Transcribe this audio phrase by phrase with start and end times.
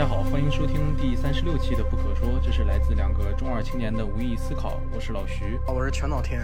[0.00, 4.80] 大家好，欢迎收听第三十六期的《不可说》，这是来自两个中二青年的无意思考。
[4.94, 6.40] 我是老徐，我是全脑田。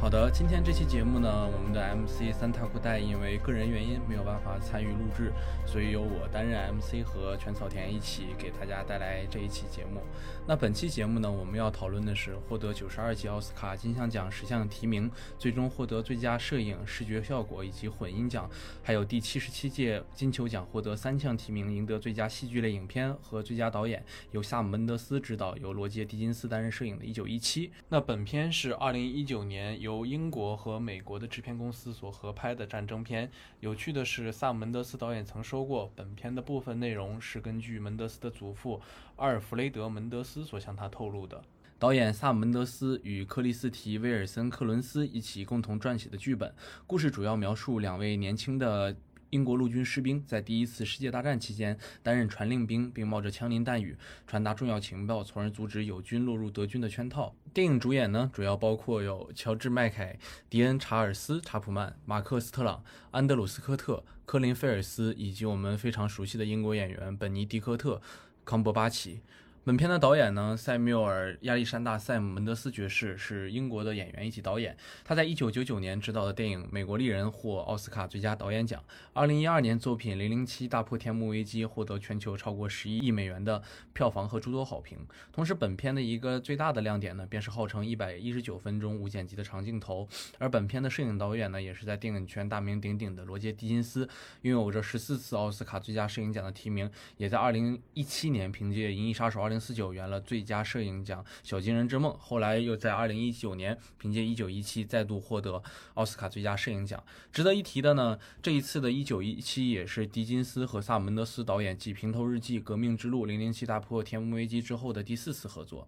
[0.00, 5.32] 好的，今天这期节目呢，我们的 MC 三太裤带因为个人原因没有办法参与录制，
[5.64, 10.02] 所以由我担任 MC 和全草田一起给大家带来这一期节目。
[10.46, 18.50] 那本期节目呢，我们要讨论的是获得九十二届奥斯卡金像奖十项提名，最终获得最佳摄影、视觉效果以及混音奖，
[18.82, 27.68] 还有第七十七届金球奖获得三项提名，赢得最佳戏剧类影片和最佳导演，由夏姆·门德斯执导，由罗杰·狄金斯担任摄影的《一九一七》。
[27.88, 33.30] 那本片是二零一九年由英国和美国的制片公司所合拍的战争片。
[33.60, 38.80] 有趣的是，萨姆·门德斯导演曾说过，本片的部分内容是根据门德斯的祖父
[39.16, 41.40] 阿尔弗雷德·门德斯所向他透露的。
[41.78, 46.54] 导演萨姆·门德斯与克里斯提·威尔森·克伦斯一起共同撰写的剧本，
[46.86, 48.96] 故事主要描述两位年轻的。
[49.30, 57.34] 英国陆军士兵在第一次世界大战期间担任传令兵，并冒着枪林弹雨传达重要情报，从而阻止友军落入德军的圈套。
[57.52, 67.96] 电影主演呢，主要包括有乔治·麦凯、迪恩·查尔斯·查普曼、马克·斯特朗、安德鲁斯·科特、科林·菲尔斯，以及我们非常熟悉的英国演员本尼迪克特·
[68.44, 69.20] 康伯巴奇。
[69.66, 74.76] 本片的导演呢，塞缪尔·亚历山大·塞姆·门德斯爵士是英国的演员以及导演。
[75.02, 78.84] 他在1999年执导的电影《美国丽人》获奥斯卡最佳导演奖。
[79.14, 83.62] 2012年作品《零零七》大破天幕危机获得全球超过11亿美元的
[83.94, 84.98] 票房和诸多好评。
[85.32, 90.06] 同时，本片的一个最大的亮点呢，便是号称119分钟无剪辑的长镜头。
[90.36, 94.06] 而本片的摄影导演呢，也是在电影圈大名鼎鼎的罗杰·狄金斯，
[94.42, 99.48] 拥有着14次奥斯卡最佳摄影奖的提名，也在2017年凭借《银翼杀手2》。
[99.54, 105.62] 零四九圆了最佳摄影奖《小金人之梦》，后来又在二零一九年凭借一九一七再度获得
[105.94, 107.02] 奥斯卡最佳摄影奖。
[107.32, 115.86] 值得一提的呢，这一次的一九一七也是狄金斯和萨门德斯导演继《平头日记》《革命之路》《零零七大破天幕危机》之后的第四次合作。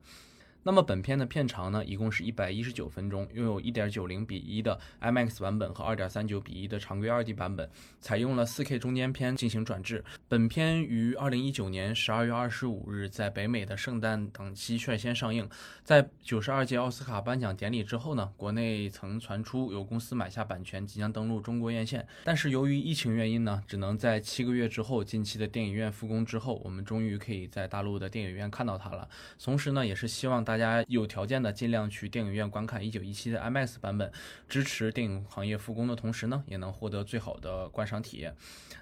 [0.66, 10.04] 那么本片的片长呢，一共是一百一十九分钟，拥有一点九零比一的 IMAX 版本和二点三九比一的常规二 D 版本，采用了四 K 中间片进行转制。
[10.26, 15.48] 本片于二零一九年十二月二十五日在北美的圣诞档期率先上映。
[15.84, 22.04] 在九十二届奥斯卡颁奖典礼之后呢，国内曾传出有公司买下版权，即将登陆中国院线。
[22.24, 29.08] 但是由于疫情原因呢，只能在七个月之后，近期的电影院复工之后，我们终于可以在大陆的电影院看到它了。
[29.40, 30.55] 同时呢，也是希望大。
[30.56, 34.10] 大家有条件的尽量去电影院观看一九一七的 IMAX 版本，
[34.48, 38.34] 支持电影行业复工的同时呢，也能获得最好的观赏体验。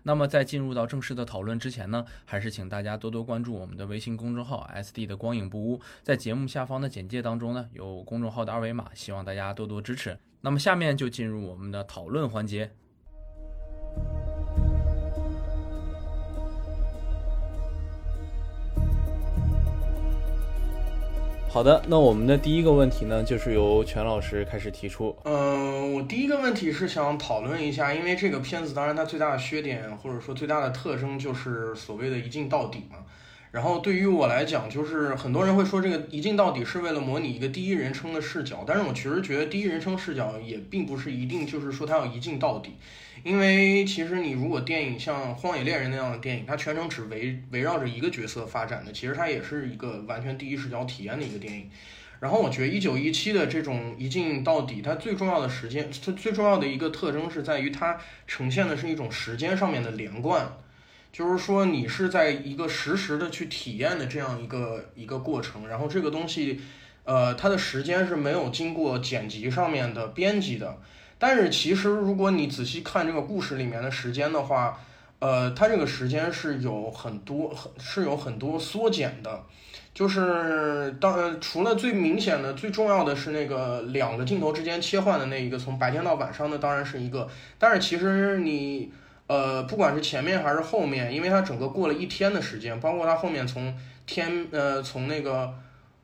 [0.05, 10.17] 那么在进入到正式的讨论之前呢，还是请大家多多关注我们的微信公众号 SD 的光影不污，在节目下方的简介当中呢有公众号的二维码，希望大家多多支持。
[10.43, 12.71] 那么下面就进入我们的讨论环节。
[21.55, 25.17] 好的，那我们的第一个问题呢，就是由全老师开始提出。
[25.23, 32.99] 嗯，我第一个问题是想讨论一下，因为这个片子当然它最大的缺点或者说最大的特征就是所谓的一镜到底嘛。
[33.53, 42.73] 然后对于我来讲，就是很多人会说这个一镜到底是为了模拟一个第一人称的视角，但是我其实觉得第一人称视角也并不是一定就是说它要一镜到底。
[43.25, 51.71] 因为其实你如果电影像《荒野猎人》那样的电影，它全程只围围绕着一个角色发展的，其实它也是一个完全第一视角体验的一个电影。
[52.21, 60.59] 然后我觉得一九一七的这种一镜到底，它最重要的时间，它最重要的一个特征是在于它呈现的是一种时间上面的连贯，
[61.11, 65.67] 就是说你是在一个实时的去体验的这样一个一个过程。
[65.67, 66.61] 然后这个东西，
[67.05, 70.79] 呃，它的时间是没有经过剪辑上面的编辑的。
[71.27, 74.79] 但是其实，如果你仔细看这个故事里面的时间的话，
[75.21, 79.43] 呃，它这个时间是有很多很是有很多缩减的，
[79.95, 87.27] 就是当除了最明显的、最重要的是那个两个镜头之间切换的那一个从白天到晚上的，当然是一个。
[87.59, 88.93] 但是其实你
[89.27, 95.55] 呃，不管是前面还是后面，因为它整个过了一天的时间，包括它后面从天呃从那个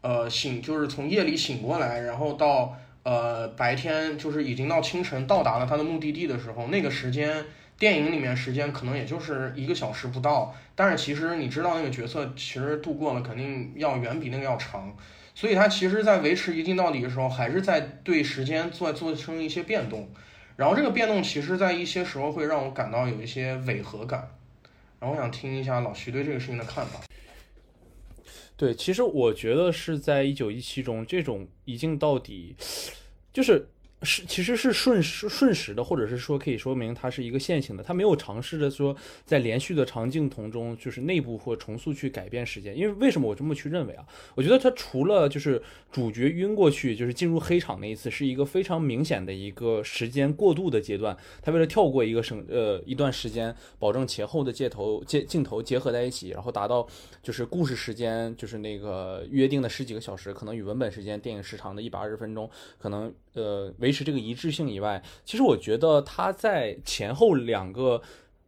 [0.00, 2.75] 呃醒就是从夜里醒过来，然后到。
[3.02, 7.44] 呃，白天就是已经到清晨到达了他的目的地的时候，那个时间
[7.79, 14.94] 电影里面时间可能也就是一个小时不到，但是其实你知道那个角色其实度过了肯定要远比那个要长，
[15.35, 20.06] 所以他其实在维持一镜到底的时候，还是在对时间做做成一些变动，
[20.56, 24.29] 然后这个变动其实在一些时候会让我感到有一些违和感，
[24.99, 27.00] 然后我想听一下老徐对这个事情的看法。
[28.61, 32.55] 对，其实我觉得是在一九一七中，这种一镜到底，
[33.33, 33.67] 就是
[34.02, 42.76] 是其实是瞬时瞬时的，或者是说可以说明它是一个线性的，它没有尝试着说在连续的长镜头中就是内部或重塑去改变时间。
[42.76, 44.05] 因为为什么我这么去认为啊？
[44.35, 45.62] 我觉得它除了就是
[45.93, 56.87] 主角晕过去，就是进入黑场那一次是一个非常明显的一个时间过渡的阶段，他为了跳过一个省呃一段时间，保证前后的镜头接镜头结合在一起，然后达到
[57.23, 62.49] 就是故事时间就是那个约定的十几个小时，可能与文本时间电影时长的一百二十分钟，
[62.79, 68.03] 可能呃维持这个一致性以外，其实我觉得他在前后两个。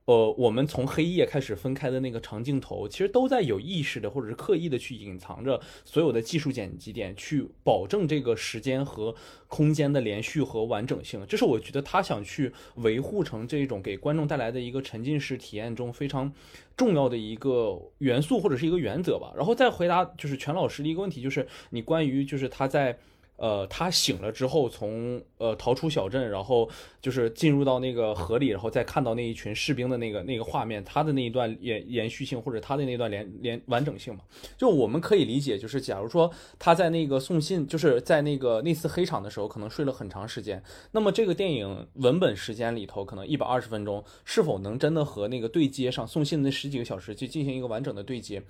[0.05, 9.15] 呃，我们从黑夜开始分开的那个长镜头，其实都在有意识的或者是刻意的去隐藏着所有的技术剪辑点，去保证这个时间和
[9.47, 11.25] 空间的连续和完整性。
[11.29, 16.33] 这是我觉得他想去维护成这种给观众带来的一个沉浸式体验中非常
[16.77, 19.33] 重要的一个元素或者是一个原则吧。
[19.37, 22.99] 然后再回答就是全老师的一个问题，就是你关于就是他在。
[23.43, 34.21] 呃，他醒了之后，从呃逃出小镇，然后就是进入到那个河里，然后再看到那一群士兵的那个那个画面，他的那一段延延续性或者他的那段连连完整性嘛，
[34.57, 40.63] 就我们可以理解，就是假如说他在那个送信，就是在那个那次黑场的时候，可能睡了很长时间，
[40.93, 48.41] 那么这个电影文本时间里头可能一百二十分钟，是否能真的和那个对接上送信的十几个小时去进行一个完整的对接？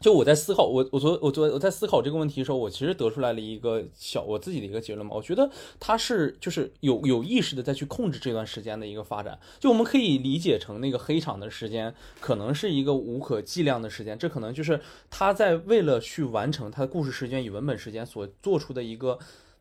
[0.00, 5.14] 就我在思考，我我昨我昨我在思考这个问题的时候，我其实得出来了一个小我自己的一个结论嘛。
[5.14, 9.38] 我觉得他是就是有有意识的在去控制这段时间的一个发展。
[9.58, 14.80] 就我们可以理解成那个黑场的时间可能是一个无可计量的时间，这可能就是
[15.10, 19.18] 他在为了去完成他的故事时间与文本时间所做出的一个，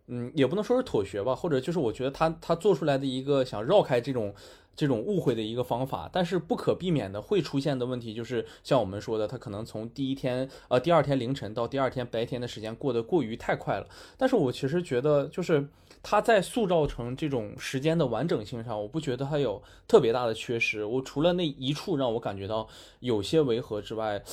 [0.08, 4.34] 嗯，也不能说是妥协吧，或者就是我觉得他他做出来的一个想绕开这种。
[4.76, 13.88] 这种误会的一个方法，但是不可避免的会出现的问题就是，像我们说的，他可能从第一天呃第二天凌晨到第二天白天的时间过得过于太快了。
[14.18, 15.68] 但是我其实觉得，就是
[16.02, 20.86] 他在塑造成这种时间的完整性上，我不觉得他有特别大的缺失。
[20.86, 22.66] 我除了那一处让我感觉到
[23.02, 24.24] 有些违和之外，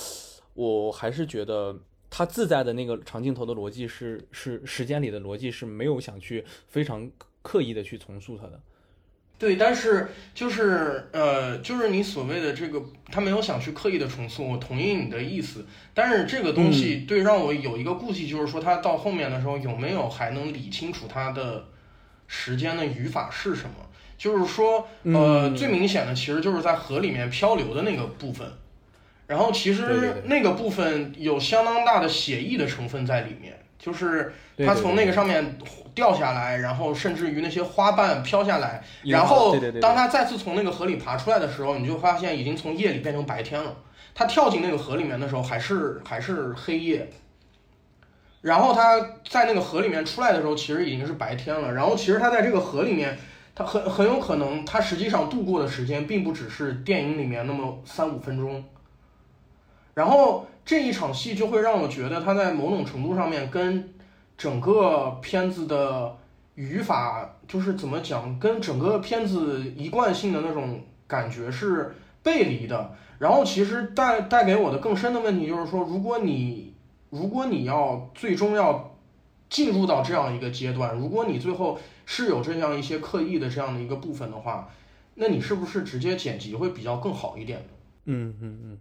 [0.55, 1.77] 我还是觉得
[2.09, 7.11] 他自在的那个长镜头的逻辑是是时间里的逻辑是没有想去非常
[7.43, 8.61] 刻意的去重塑它的。
[9.39, 15.67] 对，但是就是呃，就是你所谓的这个，他没有想去刻意的重塑，我同意你的意思。
[15.93, 21.67] 但是这个东西对让我有一个顾忌，就是说他到后面的时候有没有还能理清楚他的
[22.27, 23.87] 时间的语法是什么？
[24.17, 28.51] 就是说，呃，最明显的其实就是在河里面漂流的那个部分，
[29.27, 35.59] 然后其实那个部分有相当大的写意的成分在里面，就是他从那个上面。
[35.97, 43.75] 掉下来，然后甚至于那些花瓣飘下来，然后当他再次从那个河里爬出来的时候，你就发现已经从夜里变成白天了。
[44.15, 47.09] 他跳进那个河里面的时候，还是还是黑夜。
[48.43, 51.73] 然后他在那个河里面出来的时候，其实已经是白天了。
[51.73, 53.17] 然后其实他在这个河里面，
[53.55, 58.63] 他很很有可能他实际上度过的时间并不只是电影里面那么三五分钟。
[59.97, 63.93] 然后这一场戏就会让我觉得他在某种程度上面跟。
[64.39, 66.15] 整个片子的
[66.57, 72.95] 语法就是怎么讲，跟整个片子一贯性的那种感觉是背离的。
[73.19, 76.75] 然后其实带带给我的更深的问题就是说，如果你
[77.09, 78.95] 如果你要最终要
[79.49, 84.69] 进入到这样一个阶段，如果你最后是有这样一些刻意的这样的一个部分的话，
[85.15, 87.69] 那你是不是直接剪辑会比较更好一点呢？
[88.05, 88.79] 嗯嗯嗯，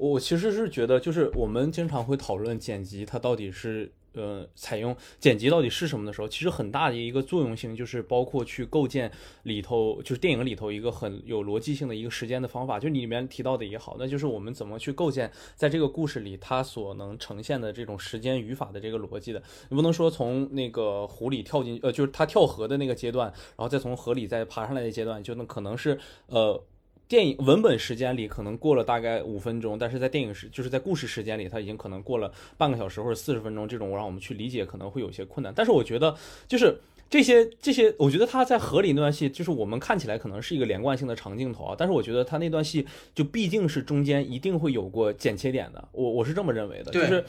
[0.00, 3.92] 我其实是觉得，就是我们经常会讨论剪辑，它到底是。
[4.12, 9.08] 呃，采用剪辑到底是什么的时候，其实很大的一个作用性就是包括去构建
[9.44, 12.76] 里头，就是电影里头一个很有逻辑性的一个时间的方法。
[12.76, 19.40] 就你里面提到的也好，那就是我们怎么去构建在这个故事里它所能呈现的这种时间语法的这个逻辑的。
[19.68, 26.60] 你不能说从那个湖里跳进，呃，就是他跳河的那个阶段，然后再从河里再爬上来的阶段，就那可能是呃。
[27.10, 33.66] 电影文本时间里可能过了大概五分钟，但是在电影时就是在故事时间里，它已经可能过了半个小时或者四十分钟。
[33.66, 35.52] 这种让我们去理解可能会有些困难。
[35.52, 36.14] 但是我觉得，
[36.46, 36.78] 就是
[37.10, 41.74] 这些这些，我觉得他在河里那段戏，就是我们看起来可能是一个连贯性的长镜头啊。
[41.76, 45.88] 但是我觉得他那段戏就毕竟是中间一定会有过剪切点的。
[45.90, 47.24] 我我是这么认为的，就是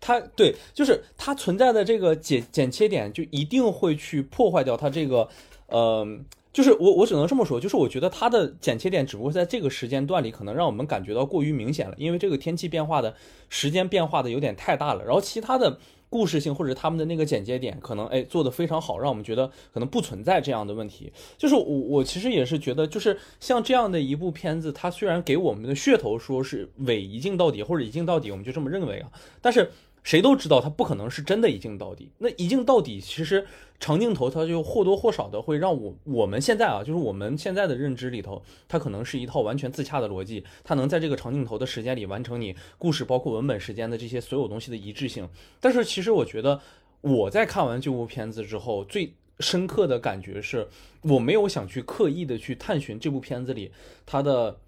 [0.00, 5.28] 他对，就是它存在的这个剪剪切点，就一定会去破坏掉它这个，
[5.66, 6.18] 呃。
[6.56, 13.14] 就是我，我只能这么说，就是我觉得它的剪切点只不过在这个时间段里，可能让我们感觉到过于明显了，因为这个天气变化的
[13.50, 15.04] 时间变化的有点太大了。
[15.04, 21.12] 然后其他的故事性或者他们的那个剪接点，可能哎做的非常好，让我们觉得可能不存在这样的问题。
[21.36, 29.10] 就是我我其实也是觉得，就是像这样的一部片子，它虽然给我们的噱头说是伪一镜到底或者一镜到底，我们就这么认为啊，
[29.42, 29.70] 但是。
[30.06, 32.12] 谁都知道它不可能是真的一镜到底。
[32.18, 33.44] 那一镜到底，其实
[33.80, 45.28] 长镜头它就或多或少的会让我我们现在啊，就是我们现在的认知里头，它可能是一套完全自洽的逻辑，它能在这个长镜头的时间里完成你故事包括文本时间的这些所有东西的一致性。
[45.58, 46.60] 但是其实我觉得
[47.00, 50.68] 我在看完这部片子之后，最深刻的感觉是
[51.02, 53.72] 我没有想去刻意的去探寻这部片子里
[54.06, 54.60] 它的。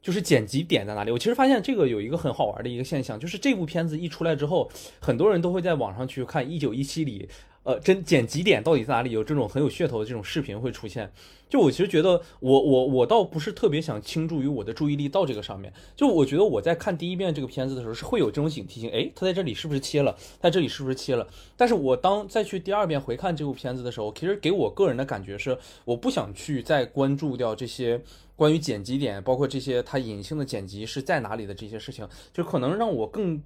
[0.00, 1.10] 就是剪辑点在哪里？
[1.10, 7.28] 我其实发现这个有一个很好玩的一个现象，就是这部片子一出来之后，很多人都会在网上去看《一九一七》里，
[7.64, 9.10] 呃，真剪辑点到底在哪里？
[9.10, 11.10] 有这种很有噱头的这种视频会出现。
[11.48, 15.72] 就我其实觉得，我我我倒不是特别想倾注于我的注意力到这个上面。
[15.96, 20.14] 就我觉得我在看第一遍这个片子的时候，是会有这种警惕性，哎，他在这里是不是切了？
[20.40, 21.26] 在这里是不是切了？
[21.56, 28.00] 但是我当再去第二遍回看这部片子的时候，其实给我个人的感觉是，我不想去再关注掉这些。
[28.38, 33.42] 关于剪辑点，包括这些它隐性的剪辑是在哪里的这些事情，就可能让我更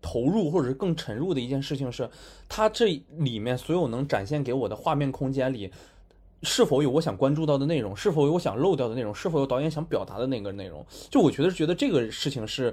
[0.00, 2.08] 投入或者是更沉入的一件事情是，
[2.48, 5.72] 它这里面所有能展现给我的画面空间里，
[6.44, 10.86] 是否有我想关注到的内容，是否有我想漏掉的内容，是否有导演想表达的那个内容？
[11.10, 12.72] 就我觉得觉得这个事情是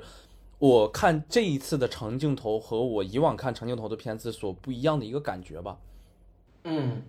[0.60, 5.80] 我看这一次的长镜头和我以往看长镜头的片子所不一样的一个感觉吧。
[6.65, 7.01] 嗯。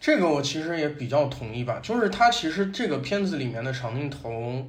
[0.00, 4.66] 这个我其实也比较同意吧，就是它其实这个片子里面的长镜头，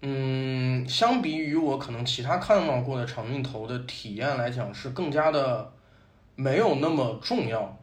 [0.00, 5.70] 嗯，相比于我可能其他看到过的长镜头的体验来讲，是更加的
[6.34, 7.78] 没有那么重要。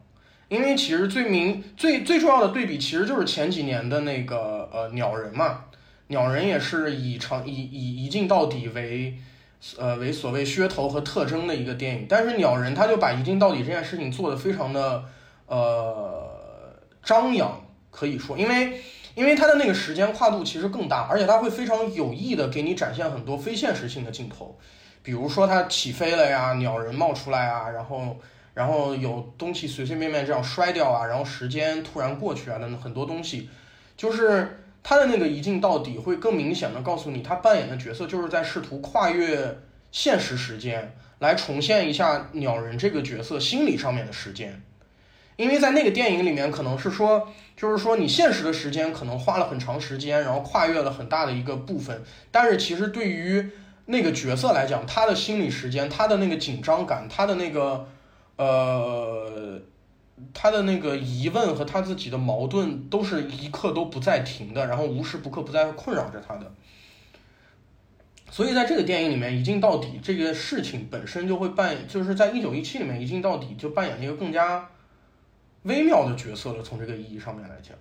[0.50, 5.64] 因为其实最明最最重要的对比，其实就是前几年的那个呃鸟人嘛，
[6.08, 9.16] 鸟人也是以长以以一镜到底为
[9.78, 15.02] 呃为所谓噱头和特征的一个电影，但是鸟人他就把一镜到底这件事情做得非常的
[15.46, 16.19] 呃。
[17.02, 18.80] 张扬可以说，因为
[19.14, 24.56] 因为它的那个时间跨度其实更大，而且它会非常有意的给你展现很多非现实性的镜头，
[25.02, 28.16] 比如说它起飞了呀，鸟人冒出来啊，然后
[28.54, 33.48] 然后有东西随随便便这样摔掉啊，然后时间突然过去啊等很多东西，
[33.96, 39.58] 就是他的那个一镜到底会更明显的告诉你，他扮演的角色就是在试图跨越
[39.90, 44.62] 现实时间来重现一下鸟人这个角色心理上面的时间。
[45.40, 53.48] 因为在那个电影里面，可能是说，就是说你现实的时间可能花了很长时间，然后跨越了很大的一个部分，但是其实对于
[53.86, 57.88] 那个角色来讲，他的心理时间、他的那个紧张感、他的那个
[58.36, 59.58] 呃，
[60.34, 66.52] 他的那个疑问和他自己的矛盾，都是一刻都不在停的，然后无时不刻不在困扰着他的。
[68.30, 74.68] 所以在这个电影里面，一镜到底这个事情本身就会扮，就是在一九一七里面，一镜到底就扮演一个更加。
[75.64, 77.76] 微妙的角色了，从这个意义上面来讲。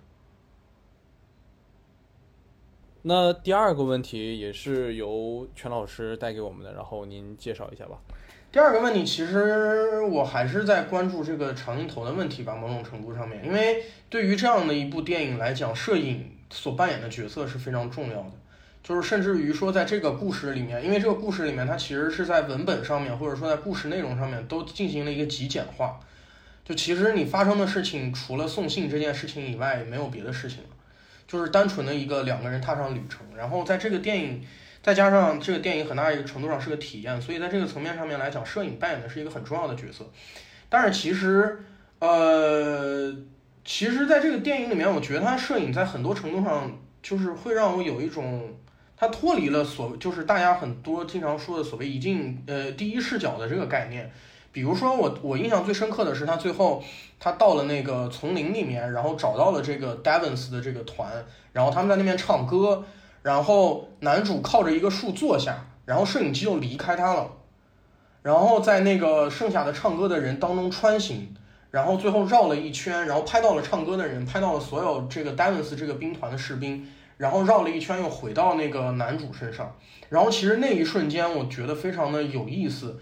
[3.02, 7.98] 那第二个问题也是由全老师带给我们的，然后您介绍一下吧。
[8.52, 18.32] 第二个问题，其实我还是在关注这个长镜头的问题吧，某种程度上面，因为对于这样的一部电影来讲，摄影所扮演的角色是非常重要的。
[18.82, 26.00] 就是甚至于说，在这个故事里面，因为这个故事里面，它其实是在文本上面，或者说在故事内容上面，都进行了一个极简化。
[26.70, 30.70] 就其实你发生的事情，除了送信这件事情以外，没有别的事情了，
[31.28, 33.26] 就是单纯的一个两个人踏上旅程。
[33.36, 34.46] 然后在这个电影，
[34.84, 40.08] 再加上这个电影很大一个程度上是个体验，所以在这个层面上面来讲，摄影扮演的是一个很重要的角色。
[40.70, 41.58] 但是其实，
[41.98, 43.18] 呃，
[43.66, 48.56] 其实在这个电影里面，我觉得它摄影在很多程度上就是会让我有一种，
[48.96, 54.12] 它脱离了所就是大家很多经常说的所谓一镜呃第一视角的这个概念。
[54.52, 56.84] 比如说我我印象最深刻的是他最后
[57.20, 62.84] 他到了那个丛林里面，然后找到了这个 Davins 的这个团，然后他们在那边唱歌，
[63.22, 67.32] 然后男主靠着一个树坐下，然后摄影机就离开他了，
[68.24, 71.36] 然后在那个剩下的唱歌的人当中穿行，
[71.70, 76.88] 然后最后绕了一圈，然后拍到了唱歌的人，拍到了所有这个 Davins 这个兵团的士兵，
[77.18, 79.76] 然后绕了一圈又回到那个男主身上，
[80.10, 83.00] 然后其实那一瞬间我觉得非常的有意思。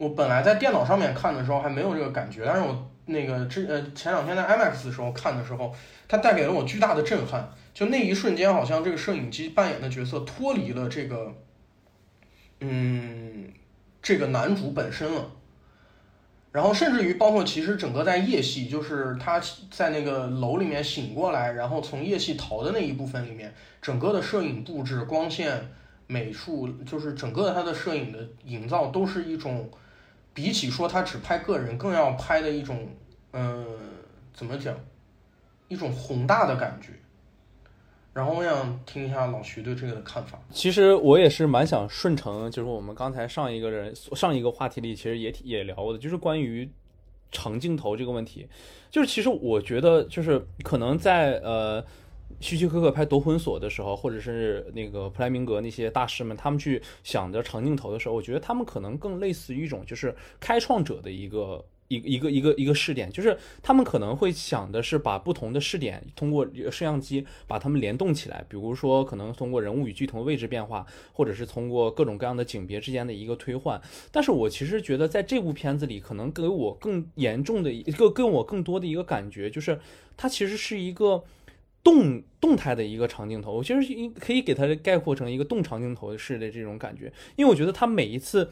[0.00, 5.74] 我本来在电脑上面看的时候还没有这个感觉，但是我那个之呃前两天在 IMAX 的时候看的时候，
[6.08, 7.46] 它带给了我巨大的震撼。
[7.74, 11.34] 就那一瞬间，好像这个摄影机扮演的角色脱离了这个，
[12.60, 13.52] 嗯，
[14.00, 15.30] 这个男主本身了。
[16.50, 19.38] 然后甚至于包括其实整个在夜戏，就是他
[19.70, 23.52] 在那个楼里面醒过来，然后从夜戏逃的那一部分里面，
[23.82, 25.70] 整个的摄影布置、光线、
[26.06, 29.68] 美术，就是整个他的摄影的营造都是一种。
[30.32, 32.88] 比起说他只拍个人，更要拍的一种，
[33.32, 33.66] 嗯，
[34.32, 34.74] 怎么讲，
[35.68, 36.92] 一种宏大的感觉。
[38.12, 40.38] 然后我想听一下老徐对这个的看法。
[40.50, 46.70] 其实我也是蛮想顺承，就是我们刚才上一个人上一个话题里，其实也也聊过的，就是关于
[47.30, 48.48] 长镜头这个问题。
[48.90, 51.84] 就是其实我觉得，就是可能在呃。
[52.40, 73.78] 希区柯克拍《夺魂锁》的时候，或者是那个普莱明格那些大师们，他们去想着长镜头的时候，我觉得他们可能更类似于一种就是开创者的一个一一个一个一个试点，就是他们可能会想的是把不同的试点通过摄像机把它们联动起来，比如说可能通过人物与剧头位置变化，或者是通过各种各样的景别之间的一个推换。
[74.10, 79.78] 但是我其实觉得在这部片子里，可能给我更严重的一个跟我更多的一个感觉，就是
[80.16, 81.22] 它其实是一个。
[81.82, 88.50] 动动态的一个长镜头，我其实可以给它概括成一个动长镜头式的这种感觉，因为我觉得它每一次。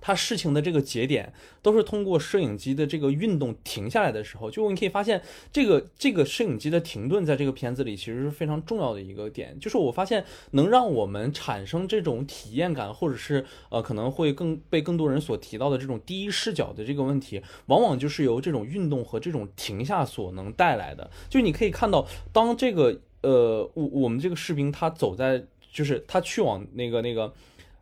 [0.00, 5.20] 它事情的这个节点都是通过摄影机的这个运动停下来的时候，就你可以发现，
[5.52, 9.58] 这个这个摄影机的停顿在这个片子里其实是非常重要的一个点。
[9.60, 21.10] 就是我发现能让我们产生这种体验感，或者是呃可能会更被更多人所提到的这种第一视角的这个问题，往往就是由这种运动和这种停下所能带来的。
[21.28, 27.32] 就你可以看到，当这个呃我我们这个士兵他走在，就是他去往那个那个。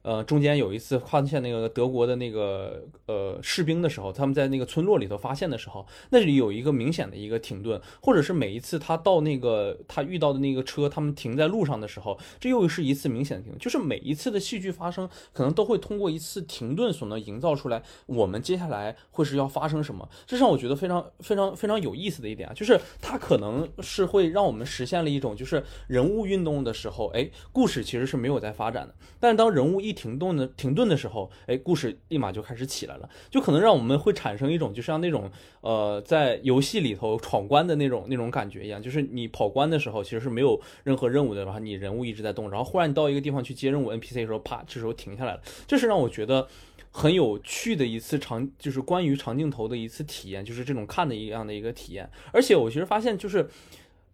[0.08, 13.58] 呃，中间有一次发现那个德国的那个呃士兵的时候，他们在那个村落里头发现的时候，那里有一个明显的一个停顿，或者是每一次他到那个他遇到的那个车，他们停在路上的时候，这又是一次明显的停顿。
[13.58, 20.08] 就是每一次的戏剧发生，可能都会通过一次停顿所能营造出来，我们接下来会是要发生什么。
[20.26, 35.28] 这让我觉得非常非常非常有意思的一点啊，就是它可能是会让我们实现了一种，就是人物运动的时候，哎，故事其实是没有在发展的，但是当人物一停动的停顿的时候，哎，故事立马就开始起来了，就可能让我们会产生一种，就像那种
[35.60, 46.46] 呃，在游戏里头闯关的那种那种感觉一样，就是你跑关的时候其实是没有任何任务的，然后你人物一直在动，然后忽然你到一个地方去接任务，NPC 的时候，啪，这时候停下来了，这是让我觉得
[46.92, 53.48] 很有趣的一次长，就是关于长镜头的一次体验，就是这种看的一样的一个体验，而且我其实发现就是。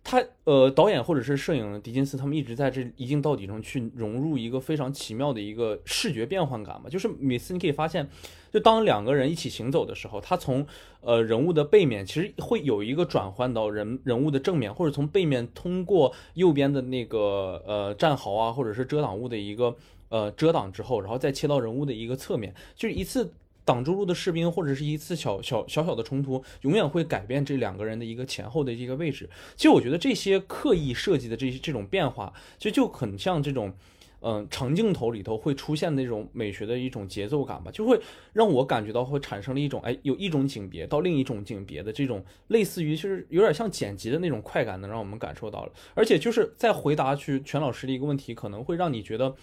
[0.06, 6.90] 他呃，导演或者是摄影，狄金斯他们一直在这一镜到底中去融入一个非常奇妙的一个视觉变换感嘛。
[6.90, 8.06] 就是每次你可以发现，
[8.52, 10.66] 就当两个人一起行走的时候，他从
[11.00, 19.74] 呃人物的背面其实会有一个转换到人人物的正面，或者从背面通过右边的那个呃战壕啊，或者是遮挡物的一个
[20.10, 23.32] 呃遮挡之后，然后再切到人物的一个侧面，就是一次。
[23.64, 29.28] 挡住路的士兵，或者是一次小小小小的冲突，永远会改变这两个人的一个前后的一个位置。
[29.56, 33.72] 其实我觉得这些刻意设计的这些这种变化，其实就很像这种，
[34.20, 37.98] 嗯，长镜头里头会出现那种美学的一种节奏感吧，就会
[38.32, 45.72] 让我感觉到会产生了一种，哎，有一种景别到另一种景别的这种类似于就是有点像剪辑的那种快感，能让我们感受到了。
[45.94, 49.34] 而且就是在回答去全老师的一个问题，可能会让你觉得。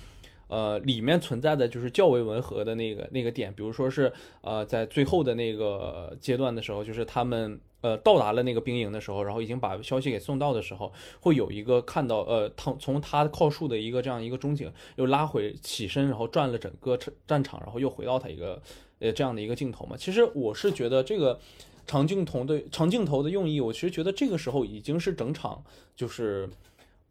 [0.52, 4.12] 呃，里面存在的就是较为吻合的那个那个点，比如说是
[4.42, 18.62] 呃，在最后的那个阶段的时候，就是他们呃到达了那个兵营的时候，然后已经把消息给送到的时候，会有一个看到呃，他从他靠树的一个这样一个中景，又拉回起身，然后转了整个战场，然后又回到他一个
[19.00, 19.96] 呃这样的一个镜头嘛。
[19.96, 21.40] 其实我是觉得这个
[21.88, 25.64] 长镜头的长镜头的用意，我其实觉得这个时候已经是整场
[25.96, 26.50] 就是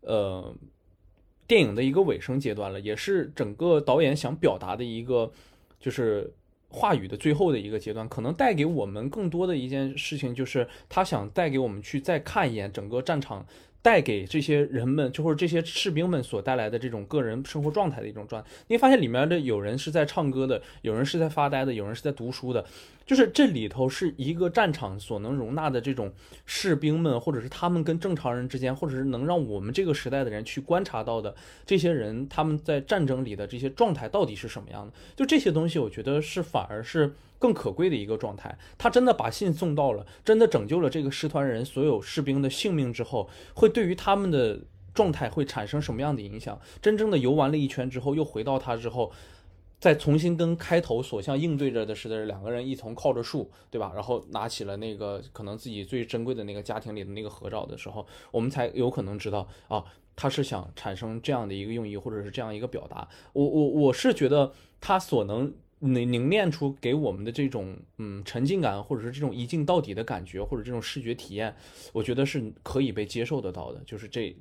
[0.02, 0.54] 呃。
[1.50, 5.32] 电影的一个尾声阶段了，也是整个导演想表达的一个，
[5.80, 6.32] 就是
[6.68, 13.44] 话语的最后的一个阶段，可能带给我们更多的一件事情，就是他想带给我们去再看一眼整个战场。
[13.82, 22.62] 带给这些人们，就或者这些士兵们所带来的这种个人生活状态的一种状态，你发现里面的有人是在唱歌的，有人是在发呆的，有人是在读书的，
[23.10, 26.12] 就是这里头是一个战场所能容纳的这种
[26.46, 31.34] 士兵们，或者是他们跟正常人之间，或者是能让我们这个时代的人去观察到的
[31.66, 34.92] 这些人，他们在战争里的这些状态到底是什么样的？
[35.16, 37.12] 就这些东西，我觉得是反而是。
[37.40, 44.60] 更可贵的一个状态，他真的把信送到了，真的拯救了这个师团人所有士兵的性命之后，会对于他们的
[44.92, 46.60] 状态会产生什么样的影响？
[46.82, 49.10] 真正的游完了一圈之后，又回到他之后，
[49.80, 53.90] 再重新跟开头所像应对着的是的两个人一同靠着树，对吧？
[53.94, 63.08] 然后拿起了那个可能自己最珍贵的那个家庭里的那个合照的时候，我们才有可能知道啊，他是想产生这样的一个用意，或者是这样一个表达。
[63.32, 65.52] 我我我是觉得他所能。
[65.82, 71.56] 凝凝练出给我们的这种嗯沉浸感，或者是这种一镜到底的感觉，或者这种视觉体验，
[71.94, 73.80] 我觉得是可以被接受得到的。
[73.86, 74.36] 就是这，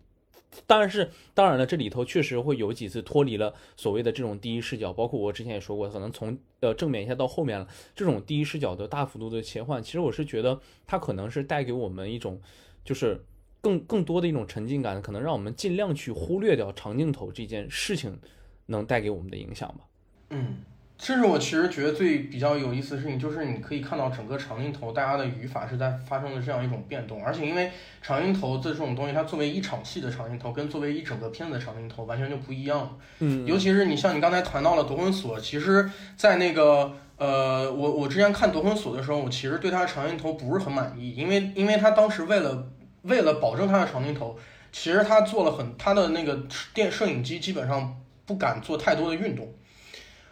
[0.65, 12.41] 当然是当然了，这里头确实会有几次脱离了所谓的这种第一视角，包括我之前也说过，可能从呃正面一下到后面了，这种第一视角的大幅度的切换，其实我是觉得它可能是带给我们一种
[12.83, 13.23] 就是
[13.61, 18.19] 更更多的一种沉浸感，可能让我们尽量去忽略掉长镜头这件事情
[18.65, 19.85] 能带给我们的影响吧。
[20.31, 20.57] 嗯。
[20.99, 32.99] 甚至我其实觉得最比较有意思的事情，就是你可以看到整个长镜头，大家的语法是在发生的这样一种变动，而且因为长镜头的这种东西，它作为一场戏的长镜头，跟作为一整个片子的长镜头完全就不一样。
[33.19, 42.67] 嗯，尤其是你像你刚才谈到了夺魂锁，其实，在那个呃，我我之前看夺魂锁的时候，我其实对它的长镜头不是很满意，因为因为它当时为了
[43.03, 44.37] 为了保证它的长镜头，
[44.73, 49.47] 其实它做了很它的那个电摄影机基本上不敢做太多的运动。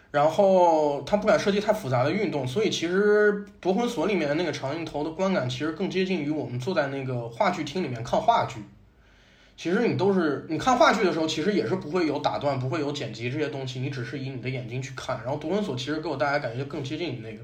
[0.10, 8.62] 然后他不敢设计太复杂的运动，所以其实《夺魂锁》里面的那个长镜头的观感，其实更接近于我们坐在那个话剧厅里面看话剧。
[9.58, 15.20] 其实你都是你看话剧的时候，其实也是不会有打断，不会有剪辑这些东西，你只是以你的眼睛去看。
[15.24, 17.40] 然后《夺魂锁》其实给我大家感觉就更接近于那个。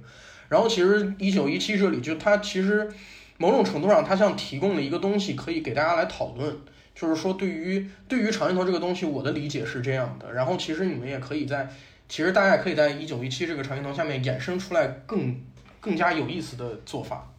[0.48, 2.90] 然后其实一九一七这里就它其实
[3.38, 6.56] 某种程度上，它像提供了一个东西，可以给大家来讨论。
[6.96, 10.32] 就是说，对于对于长镜头这个东西，我的理解是这样的。
[10.32, 11.68] 然后其实你们也可以在。
[12.14, 15.36] 其实大家可以在一九一七这个长镜头下面衍生出来更
[15.82, 17.34] 更加有意思的做法。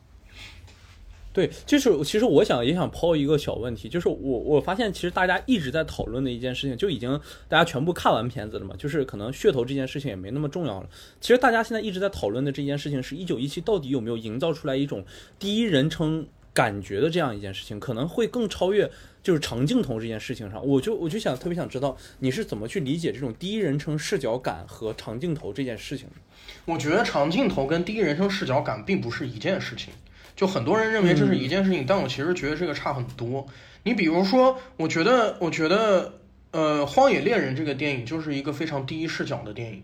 [1.32, 10.88] 对，就是其实我想也想抛一个小问题，就是我我发现其实大家一直在讨论的一件事情，就已经大家全部看完片子了嘛，就是可能噱头这件事情也没那么重要了。
[11.20, 15.04] 其实大家现在一直在讨论的这件事情，是一九一七到底有没有营造出来一种
[15.38, 18.90] 第一人称感觉的这样一件事情，可能会更超越。
[19.24, 26.06] 就是长镜头这件事情上，我就我就想特别想知道你是怎么去理解这种第一人称视角感和长镜头这件事情。
[26.66, 29.94] 我觉得长镜头跟第一人称视角感并不是一件事情，
[30.37, 33.46] 就很多人认为这是一件事情，但我其实觉得这个差很多。
[33.84, 39.82] 你比如说，我觉得我觉得呃，《荒野猎人》这个电影就是一个非常第一视角的电影，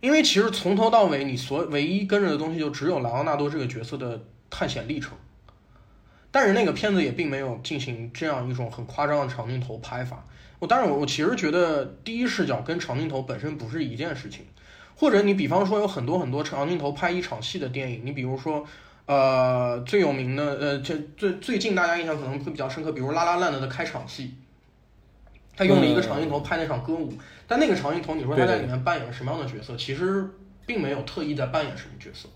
[0.00, 5.18] 因为其实从头到尾你所唯一跟着的东西就只有莱昂纳多这个角色的探险历程。
[6.30, 10.24] 但是那个片子也并没有进行这样一种很夸张的长镜头拍法。
[10.58, 14.44] 我当然我我其实觉得第一视角跟长镜头本身不是一件事情。
[15.00, 18.66] 或者你比方说有很多很多长镜头拍一场戏的电影，你比如说，
[19.06, 24.34] 呃最有名的呃这最最近大家印象可能会比较深刻，比如《拉拉烂》的的开场戏，
[25.56, 27.12] 他用了一个长镜头拍那场歌舞。
[27.46, 29.76] 但那个长镜头你说他在里面扮演了什么样的角色？
[29.76, 30.28] 其实
[30.66, 32.28] 并没有特意在扮演什么角色。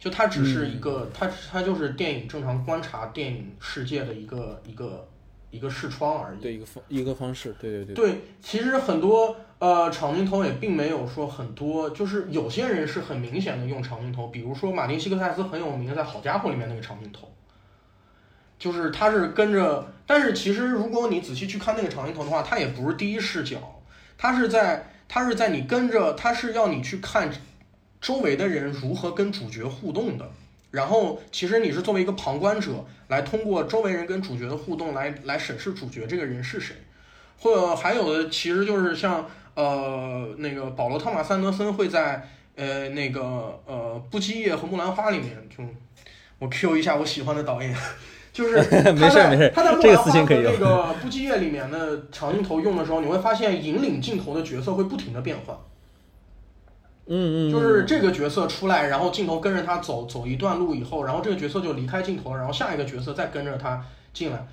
[0.00, 5.06] 就它只是一个，它它就是电影正常观察电影世界的一个一个
[5.50, 6.40] 一个视窗而已。
[6.40, 7.94] 对，一个方一个方式，对对对。
[7.94, 17.30] 对，其实很多呃长镜头也并没有说很多，就是有些人是很明显的用长镜头，比如说马丁西克塞斯很有名在《好家伙》里面那个长镜头，
[18.58, 23.82] 就是他是跟着，但是其实如果你仔细去看那个长镜头的话，它也不是第一视角，
[24.16, 27.30] 它是在它是在你跟着，它是要你去看。
[28.00, 30.30] 周围的人如何跟主角互动的？
[30.70, 36.76] 然后，其实你是作为一个旁观者，来通过周围人跟主角的互动来来审视主角这个人是谁。
[37.40, 45.64] 或者还有的，其实就是像呃那个保罗·汤马·三德森会在呃那个呃《不羁夜》和《木兰花》里面，就
[46.38, 47.74] 我 Q 一下我喜欢的导演，
[48.32, 48.56] 就是
[48.92, 50.66] 没事没事，他在《木兰花》和那个
[51.02, 55.56] 《不羁夜》里面的长镜头用的时候，你会发现引领镜头的角色会不停的变换。
[57.12, 64.46] 嗯嗯，就是这个角色出来，然后镜头跟着他走走一段路以后，然后这个角色就离开镜头，然后下一个角色再跟着他进来，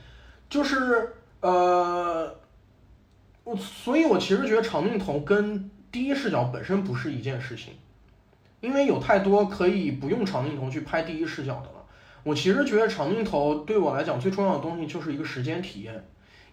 [0.50, 2.36] 就是呃，
[3.44, 7.74] 我所以，我其实觉得长镜头跟第一视角本身不是一件事情，
[8.60, 11.86] 因为有太多可以不用长镜头去拍第一视角的了。
[12.24, 16.04] 我其实觉得长镜头对我来讲最重要的东西就是一个时间体验，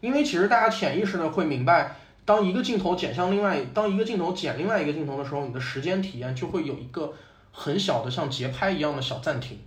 [0.03, 1.97] 因为其实大家潜意识的会明白。
[2.25, 7.13] 当一个镜头剪向另外，当一个镜头剪另外一个镜头的时候，你的时间体验就会有一个
[7.53, 9.59] 很小的像节拍一样的小暂停。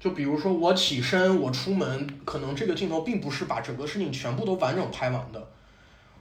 [0.00, 5.48] 就比如说我起身，我出门，可能这个镜头并不是把整个事情全部都完整拍完的。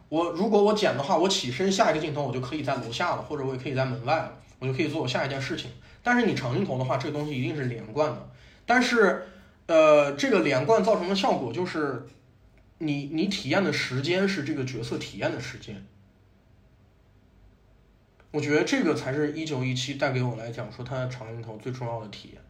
[0.10, 5.72] 我如果我剪的话，我起身下一个镜头我就可以在楼下了，或者我也可以在门外了，我就可以做我下一件事情。
[6.04, 8.30] 但是你长镜头的话，这个东西一定是连贯的。
[8.66, 9.26] 但是，
[9.68, 12.06] 呃，这个连贯造成的效果就是。
[12.86, 15.84] 你你体验的时间是这个角色体验的时间，
[18.32, 22.42] 我觉得这个才是一九一七带给我来讲说它的长镜头最重要的体验。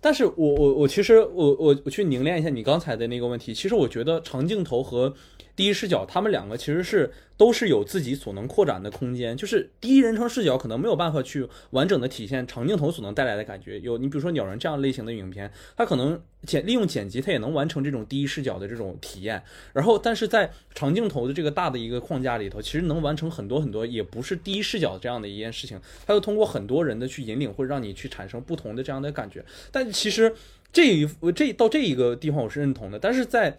[0.00, 5.14] 但是我我我其实我我我去凝练一下你刚才的那个问题，其实我觉得长镜头和
[5.56, 13.80] 第一视角他们两个其实是都是有自己所能扩展的空间，就是第一人称视角可能没有办法去完整的体现长镜头所能带来的感觉。
[13.80, 19.42] 有你比如说鸟人这样类型的影片，它可能剪利用剪辑，它也能完成这种第一视角的这种体验。
[19.72, 25.80] 然后，但是在长镜头的这个大的一个框架里头，其实能完成很多很多，也不是第一视角这样的一件事情。
[26.06, 29.44] 它又通过很多人的去引领，会让你去产生不同的这样的感觉。
[29.72, 30.32] 但其实
[30.72, 33.58] 这一这到这一个地方我是认同的，但是在。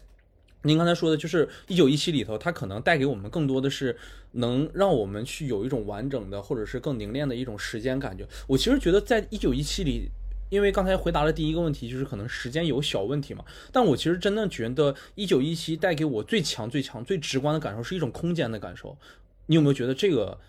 [0.66, 3.96] 您刚才说的就是一九一七里头，它可能带给我们更多的是
[4.32, 8.28] 能让我们去有一种完整的，或者是更凝练的一种时间感觉。
[8.48, 10.10] 我其实觉得在一九一七里，
[10.50, 13.46] 因为刚才回答了第一个问题，就是可能时间有小问题嘛。
[13.72, 18.98] 但我其实真的觉得一九一七带给我最强、最强、最直观的感受是一种空间的感受。
[19.46, 20.40] 你有没有觉得这个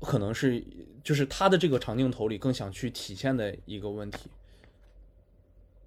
[0.00, 0.62] 可能是
[1.02, 4.30] 就是它的这个长镜头里更想去体现的一个问题？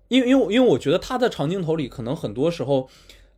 [0.09, 2.89] 因为因为因为我觉得它的长镜头里可能很多时候。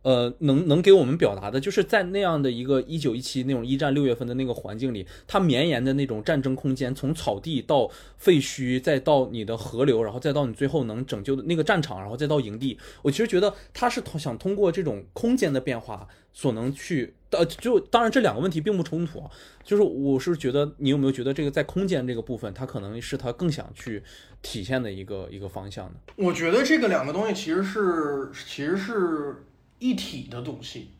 [0.06, 12.78] 呃，能能给我们表达的，就是在那样的一个一九一七那种一战六月份的那个环境里，它绵延的那种战争空间，从草地到废墟，再到你的河流，然后再到你最后能拯救的那个战场，然后再到营地。
[13.02, 19.28] 我其实觉得他是想通过这种空间的变化，所能去呃，就当然这两个问题并不冲突啊。
[19.64, 24.00] 就是我是觉得，你有没有觉得这个在空间这个部分，它可能是他更想去
[24.40, 25.94] 体现的一个一个方向呢？
[26.14, 29.42] 我觉得这个两个东西其实是其实是。
[29.78, 30.90] 一体的东西，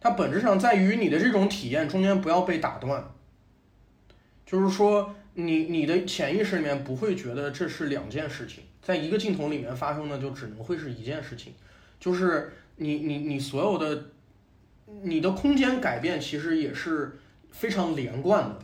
[0.00, 3.10] 它本质上在于你的这种体验中间不要被打断。
[4.46, 11.52] 就是说，你你的潜意识里面不会觉得这是两件事情，在一个镜头里面发生的就只能会是一件事情。
[12.00, 14.06] 就是你你你所有的
[15.02, 17.18] 你的空间改变其实也是
[17.50, 18.58] 非常连贯的。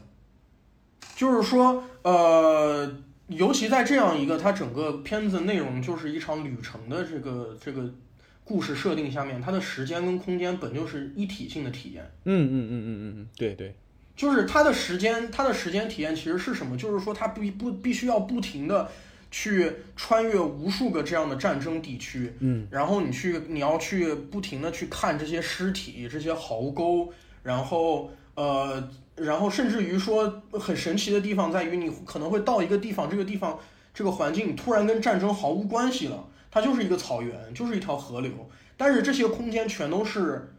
[1.16, 2.90] 就是说，呃，
[3.29, 7.92] 尤其在这样一个它整个片子内容就是一场旅程的这个这个。
[8.50, 12.04] 故事设定下面，它的时间跟空间本就是一体性的体验。
[12.24, 13.72] 嗯嗯嗯嗯嗯嗯，对对，
[14.16, 16.76] 就是它的时间，它的时间体验其实是什么？
[16.76, 18.90] 就是说它必不必须要不停的
[19.30, 27.12] 去穿越无数个这样的战争地区，嗯，然后你去你要去不停的去看这些尸体、这些壕沟，
[27.44, 33.56] 然后呃，然后甚至于说很神奇的地方在于，你可能会到一个地方，这个地方
[33.94, 36.26] 这个环境突然跟战争毫无关系了。
[36.50, 38.30] 它就是一个草原，就是一条河流，
[38.76, 40.52] 但是这些空间全都是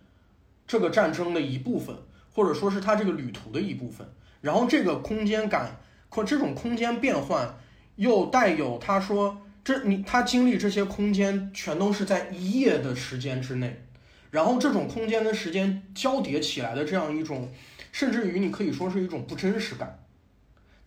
[0.66, 1.96] 这个战争的一部分，
[2.34, 4.08] 或者说是它这个旅途的一部分。
[4.42, 5.78] 然后这个空间感
[6.10, 7.58] 或这种空间变换，
[7.98, 13.84] 又带有他说这你他经历这些空间全都是在一夜的时间之内，
[14.32, 17.52] 然后这种空间跟时间交叠起来的这样一种，
[17.92, 20.00] 甚至于你可以说是一种不真实感。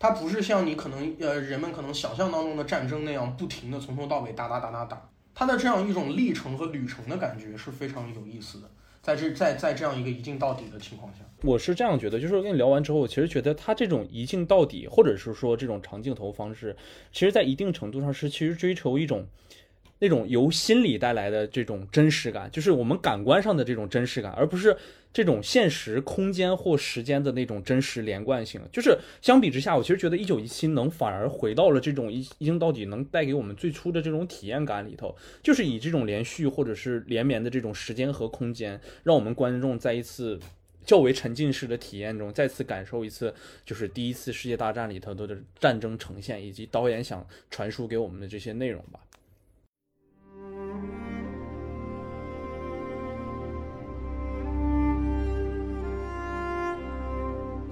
[0.04, 8.68] 它不是像你可能呃人们可能想象当中的战争那样不停的从头到尾打打打打打，它的这样一种历程和旅程的感觉是非常有意思的。
[9.00, 16.76] 在这在在这样一个一镜到底的情况下，我是这样觉得，就是跟你聊完之后，我其实觉得它这种一镜到底，或者是说这种长镜头方式，
[17.10, 19.26] 其实在一定程度上是其实追求一种。
[20.04, 24.76] 那种由心理带来的这种真实感，就是我们感官上的这种真实感，而不是
[25.14, 28.60] 这种现实空间或时间的那种真实连贯性。
[28.70, 40.38] 就是相比之下，我其实觉得一九一七能反而回到了这种一一镜到底能带给我们最初的这种体验感里头，就是以这种连续或者是连绵的这种时间和空间，让我们观众在一次
[40.84, 43.32] 较为沉浸式的体验中，再次感受一次
[43.64, 49.00] 就是第一次世界大战里头的战争呈现，以及导演想传输给我们的这些内容吧。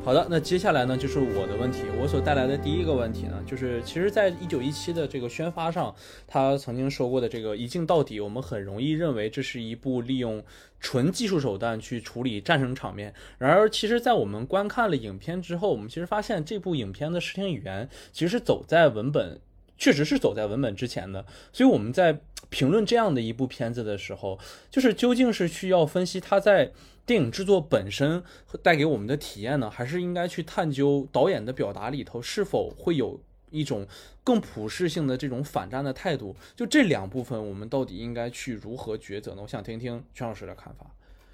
[0.04, 1.84] 好的，那接下来呢，就是我的问题。
[2.00, 5.94] 我所带来的第一个问题呢，就是其实，在一九一七的这个宣发上，
[6.26, 10.42] 他曾经说过的这个一镜到底，我们很容易认为这是一部利用
[10.80, 13.14] 纯技术手段去处理战争场面。
[13.38, 19.40] 然而，其实，在我们观看了影片之后，我们其实发现这部影片的视听语言其实是走在文本，
[19.78, 21.24] 确实是走在文本之前的。
[21.52, 22.18] 所以我们在
[22.50, 26.72] 评论这样的一部片子的时候，就是究竟是需要分析它在。
[27.04, 28.22] 电影制作本身
[28.62, 33.86] 带给我们的体验呢，还是应该去探究导演的表达里头是否会有一种
[34.22, 36.36] 更普世性的这种反战的态度？
[36.54, 39.42] 就这两部分，我们到底应该去如何抉择呢？
[39.42, 40.86] 我想听听全老师的看法。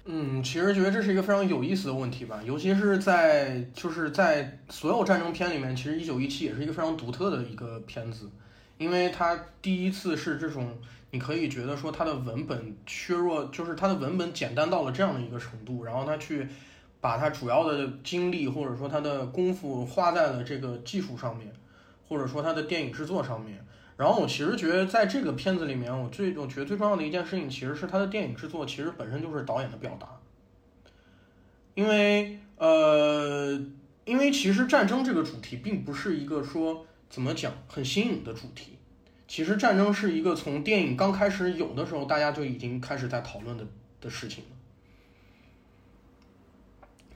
[0.05, 8.27] 嗯，其实觉得这是一个非常有意思的问题吧，尤其是在就是在所有战争片里面，其实《一九一七》也是一个非常独特的一个片子，
[8.79, 10.75] 因为它第一次是这种。
[11.11, 16.47] 你可以觉得说它的文本削弱，就是它的文本简单到了这样的一个程度，然后他去
[17.01, 21.51] 把他主要的精力或者说他的功夫花在了这个技术上面，
[22.07, 23.65] 或者说他的电影制作上面。
[23.97, 30.07] 然后我其实觉得在这个片子里面，我最我觉得最重要的一件事情其实是他的电影制作其实本身就是导演的表达，
[31.75, 33.61] 因为呃，
[34.05, 38.78] 因为其实战争这个主题并不是一个说怎么讲很新颖的主题，
[39.29, 43.63] 其实战争是一个从电影刚开始有的时候，大家就已经开始在讨论的
[44.01, 44.49] 的事情了。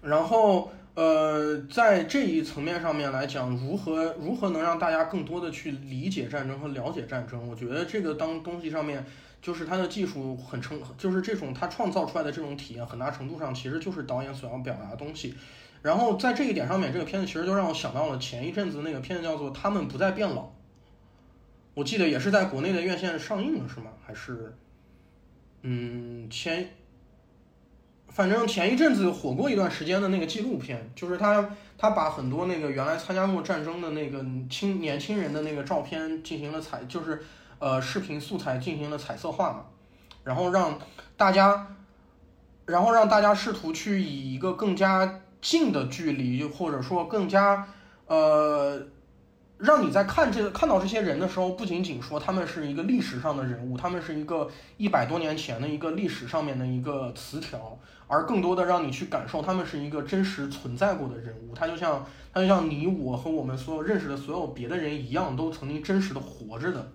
[0.08, 7.50] 然后，呃，在这一层面上面来讲，如何如何能让大家更多的去理解战争和了解战争？
[7.50, 9.04] 我觉得这个当东西上面，
[9.42, 15.34] 就是它的技术很成，就是这种它创造出来的这种体验，很大程度上其实就是导演所要表达的东西。
[15.82, 20.42] 然后在这一点上面，这个片子其实就让我想到了前一阵子那个片子叫做《他们不再变老》，
[21.74, 23.92] 我记得也是在国内的院线上映了，是吗？
[24.06, 24.56] 还是，
[25.64, 26.70] 嗯，前。
[28.10, 37.24] 反正前一阵子火过一段时间的那个纪录片，就是他他把很多那个原来参加过战争的那个青年轻人的那个照片进行了彩，就是
[37.58, 39.66] 呃视频素材进行了彩色化嘛，
[40.24, 40.78] 然后让
[41.18, 41.76] 大家，
[42.68, 47.68] 然后让大家试图去以一个更加近的距离，或者说更加
[48.06, 48.80] 呃。
[49.64, 61.56] 让你在看这个看到这些人的时候，不仅仅说他们是一个历史上的人物，他们是一个一百多年前的一个历史上面的一个词条，而更多的让你去感受他们是一个真实存在过的人物。
[61.56, 66.92] 他就像他就像你我和我们所有认识的所有别的人一样，都曾经真实的活着的。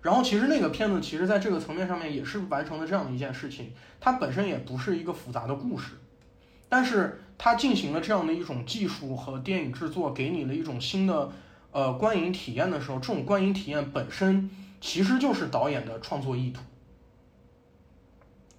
[0.00, 5.94] 然后其实那个片子其实在这个层面上面也是完成了这样的一件事情，它本身也不是一个复杂的故事，
[6.68, 11.32] 但是它进行了这样的一种技术和电影制作，给你了一种新的。
[11.78, 16.60] 呃，观影体验的时候，这种观影体验本身其实就是导演的创作意图。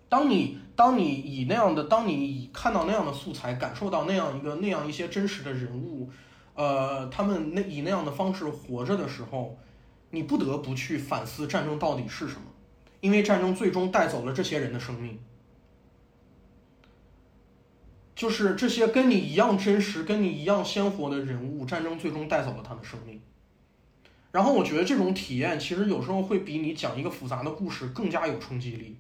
[0.07, 6.09] 当你当你以那样的，当你以看到那样的素材，感受到那样一个那样一些真实的人物，
[6.55, 9.57] 呃，他们那以那样的方式活着的时候，
[10.11, 12.43] 你不得不去反思战争到底是什么，
[13.01, 15.19] 因为战争最终带走了这些人的生命。
[18.19, 23.21] 就是这些跟你一样真实、跟你一样鲜活的人物，战争最终带走了他的生命。
[24.33, 28.97] 然后我觉得这种体验其实有时候会比你讲一个复杂的故事更加有冲击力。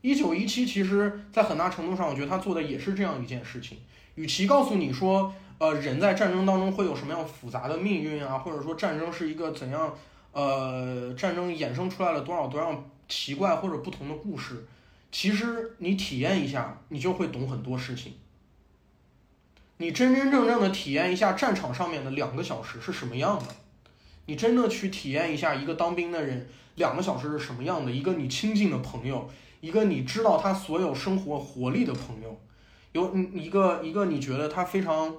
[0.00, 3.78] 一九一七其实，在很大程度上，我觉得他做的也是这样一件事情。
[4.16, 9.94] 与其告诉你说，呃，人在战争当中会有什么样复杂的命运啊，或者说战争是一个怎样，
[10.32, 14.66] 呃，战争衍生出来了多少多样奇怪或者不同的故事。
[15.12, 18.14] 其实你体验一下，你就会懂很多事情。
[19.76, 23.46] 你真真正正的体验一下战场上面的两个小时是什么样的，
[24.26, 29.28] 你真的去体验一下一个当兵的人两个小时是什么样的，一个你亲近的朋友，
[29.60, 32.40] 一个你知道他所有生活活力的朋友，
[32.92, 35.14] 有你一个一个你觉得他非常，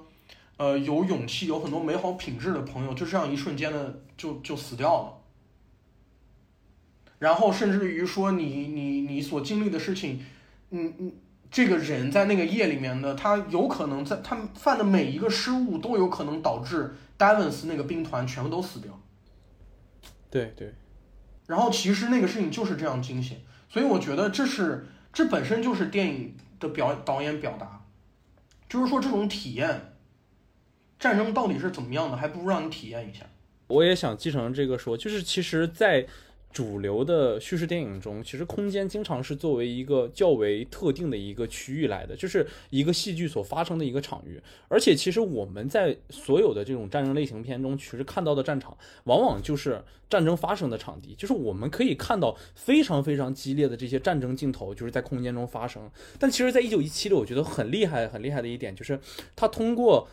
[0.56, 5.23] 呃，有勇气，有很多美好品质的朋友，就这样一瞬间的就就死掉了。
[7.24, 10.22] 然后甚至于说你你你所经历的事情，
[10.72, 11.12] 嗯嗯，
[11.50, 19.00] 这个人在那个夜里面呢，他有可能在他犯的每一个失误都有可能导致戴文斯那个兵团全部都死掉。
[20.28, 20.74] 对对。
[21.46, 27.86] 然后其实那个事情就是这样惊险，所以我觉得这是这本身就是电影的表导演表达，
[28.68, 29.94] 就是说这种体验，
[30.98, 33.24] 战争到底是怎么样的，还不如让你体验一下。
[33.68, 36.06] 我也想继承这个说，就是其实，在。
[36.54, 44.40] 主流的叙事电影中，其实空间经常是作为一个较为特定的一个区域来的，就是一个戏剧所发生的一个场域。
[44.68, 51.12] 而且，其实我们在所有的这种战争类型片中，其实看到的战场，往往就是战争发生的场地。
[51.18, 55.90] 就是我们可以看到非常非常激烈的这些战争镜头，就是在空间中发生。
[56.20, 59.00] 但其实，在一九一七里，我觉得很厉害、很厉害的一点，就是
[59.34, 60.08] 它通过。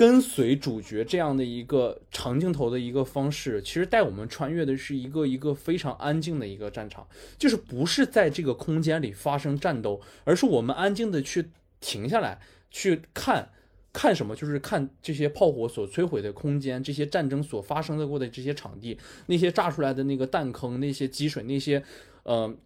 [0.00, 11.50] 跟随主角这样的一个长镜头的一个方式，其实带我们穿越的是一个一个非常安静的一个战场，就是不是在这个空间里发生战斗，而是我们安静的去
[11.82, 13.50] 停下来去看，
[13.92, 14.34] 看什么？
[14.34, 21.84] 就是看这些炮火所摧毁的空间，这些战争所发生的过的这些场地，那些炸出来的那个弹坑，那些积水，那些，
[22.22, 22.56] 呃。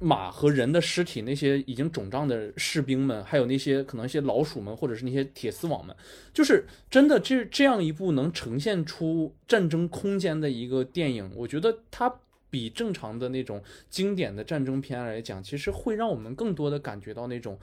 [0.00, 5.94] 马和人的尸体，那些已经肿胀的士兵们，还有那些可能一些老鼠们，或者是那些铁丝网们，
[6.32, 17.58] 就是真的这这样一部能呈现出战争空间的一个电影，我觉得它比正常的那种经典的战争片来讲，其实会让我们更多的感觉到那种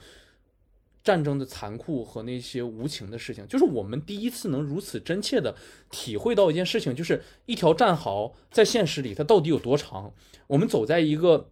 [1.02, 3.48] 战争的残酷和那些无情的事情。
[3.48, 5.56] 就是我们第一次能如此真切的
[5.90, 10.12] 体会到一件事情，就是一条战壕在现实里它到底有多长？
[10.48, 11.48] 我们走在一个。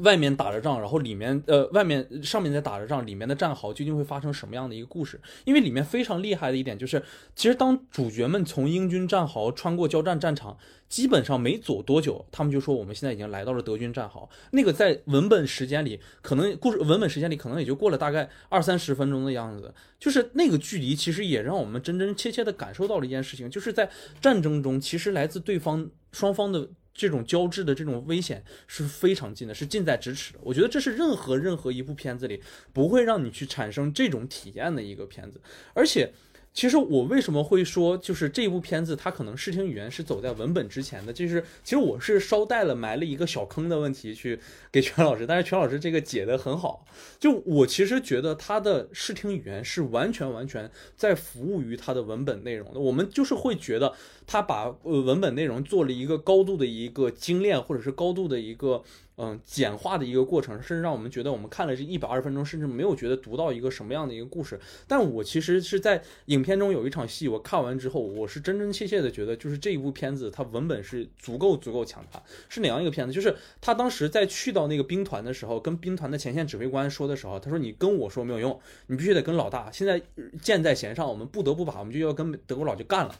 [0.00, 5.20] 外面打着仗，然后里面呃外面上面在打着仗，里面的战壕究竟会发生什么样的一个故事？
[5.44, 7.02] 因为里面非常厉害的一点就是，
[7.34, 10.56] 其实当主角们从英军战壕穿过交战战场，
[10.88, 14.28] 基本上没走多久，他们就说我们现在已经来到了德军战壕。
[14.52, 19.74] 那个在文本时间里，可能故事文本时间里可能也就过了大概二三十分钟的样子。
[19.98, 26.68] 就是那个距离，其实也让我们真真切切的感受到了一件事情，就是在战争中，其实来自对方双方的。
[26.98, 30.40] 这种交织的这种危险是非常近的，是近在咫尺的。
[30.42, 32.42] 我觉得这是任何任何一部片子里
[32.72, 35.40] 不会让你去产生这种体验的一个片子，
[35.72, 36.12] 而且。
[36.54, 44.40] 其实我为什么会说，就是这部片子它可能视听语言是走在文本之前的，就是其实我是捎带了埋了一个小坑的问题去
[44.72, 46.84] 给全老师，但是全老师这个解的很好。
[47.20, 52.80] 就我其实觉得他的视听语言是完全完全在服务于他的文本内容的。
[52.80, 53.94] 我们就是会觉得
[54.26, 58.82] 他把呃文本内容做了一个高度的一个精炼，或者是高度的一个。
[59.20, 64.60] 嗯，简化的一个过程，甚至让我们觉得我们看了这一百二十分钟，甚至没有觉得读到一个什么样的一个故事。
[64.86, 72.22] 但我其实是在影片中有一场戏，我看完之后，我是真真切切的觉得，就是这一部片子它文本是足够足够强大。
[72.48, 73.12] 是哪样一个片子？
[73.12, 79.68] 就是他当时在去到那个兵团的时候，跟兵团的前线指挥官说的时候，他说：“你跟我说没有用，你必须得跟老大。
[79.72, 80.00] 现在
[80.40, 83.14] 箭在弦上，我们不得不把，我们就要跟德国佬就干了。”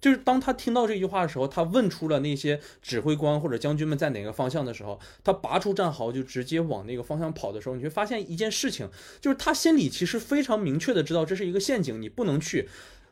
[0.00, 8.90] 就是当他听到这句话的时候，他问出了那些指挥官或者将军们在哪个方向的时候，他拔出战壕就直接往那个方向跑的时候，你会发现一件事情，
[9.20, 12.68] 就是他心里其实非常明确的知道这是一个陷阱，你不能去。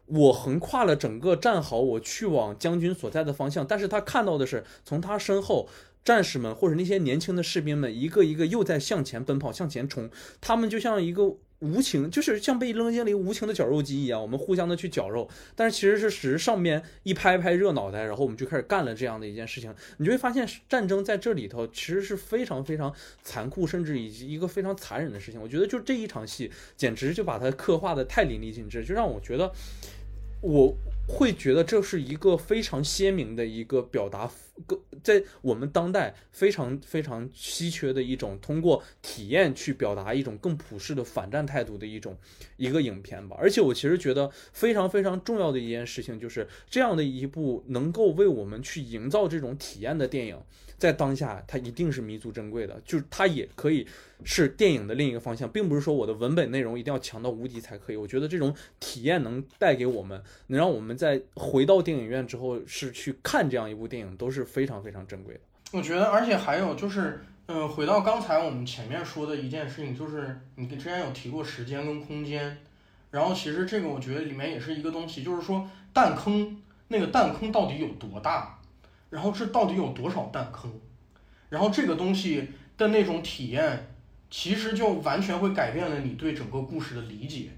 [0.06, 5.68] 我横跨了整个战壕，我去往将军所在的方向，但是他看到的是从他身后
[6.04, 10.10] 战士们或者那些年轻的士兵们一个一个又在向前奔跑、向前冲，
[10.40, 11.36] 他们就像一个。
[11.62, 19.74] 无情就是像被扔进了一个无情的绞肉机一样，我们互相的去绞肉，但是其实是只是上面一拍拍热脑袋，然后我们就开始干了这样的一件事情。
[19.98, 22.92] 你就会发现战争在这里头其实是非常非常
[23.22, 25.40] 残酷，甚至以及一个非常残忍的事情。
[25.40, 29.52] 我觉得就这一场戏，简直就把它刻画的太淋漓尽致，就让我觉得
[30.40, 30.76] 我。
[31.08, 34.30] 会觉得这是一个非常鲜明的一个表达，
[34.68, 42.16] 个在我们当代非常非常稀缺的一种通过体验去表达一种更普世的反战态度的一种
[42.56, 43.36] 一个影片吧。
[43.38, 50.38] 而且我其实觉得非常非常重要的一件事情就是这样的一部能够为我们去营造这种体验的电影。
[50.78, 53.86] 在当下，它一定是弥足珍贵的，就是它也可以
[54.24, 57.96] 是电影的另一个方向，并不是说我的文本内容一定要强到无敌才可以。
[57.96, 65.40] 我觉得这种体验能带给我们，能让我们在回到电影院之后是去看这样一部电影，都是非常非常非常珍贵的。
[65.72, 72.58] 我觉得，而且还有就是，嗯，回到刚才我们前面说的一件事情，就是你之前有提过时间跟空间，
[73.10, 78.58] 然后其实这个我觉得里面也是一个东西，就是说弹坑那个弹坑到底有多大？
[79.08, 80.70] 然后这到底有多少弹坑？
[81.48, 83.94] 然后这个东西的那种体验，
[84.30, 87.48] 其实就完全会改变了你对整个故事的理解。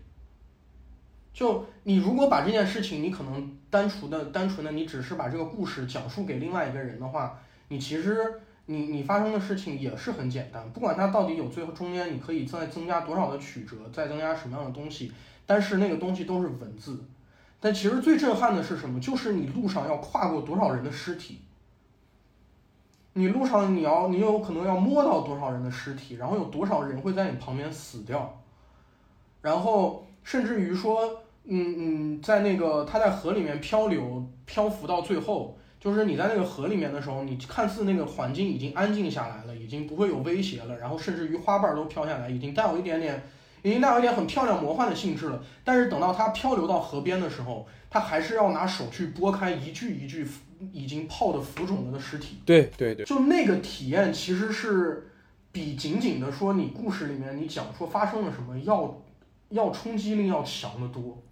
[1.34, 10.70] 就你如果把这件事情，你可能单纯的、单纯的，你只是把这个故事讲述给另外一个人的话，你其实你你发生的事情也是很简单。
[10.70, 15.12] 不管它到底有最后中间你可以再增加多少的曲折，再增加什么样的东西，
[15.44, 17.04] 但是那个东西都是文字。
[17.58, 19.00] 但其实最震撼的是什么？
[19.00, 21.40] 就是你路上要跨过多少人的尸体，
[23.14, 28.40] 你路上你要你有可能要摸到多少人的尸体，然后有多少人会在你旁边死掉，
[29.40, 43.22] 然后甚至于说，嗯嗯，在那个他在河里面漂流漂浮到最后，就是你在那个河里面的时候，你看似那个环境已经安静下来了，已经不会有威胁了，然后甚至于花瓣都飘下来，已经带有一点点。
[43.62, 50.28] 已经带有一点很漂亮魔幻的性质了，但是等到它漂流到河边的时候，他还是要拿手去拨开一具一具
[50.70, 52.36] 已经泡的浮肿了的尸体。
[52.44, 55.08] 对对对，就那个体验其实是
[55.50, 59.02] 比仅仅的说你故事里面你讲说发生了什么要
[59.54, 61.22] 要冲击力要强得多。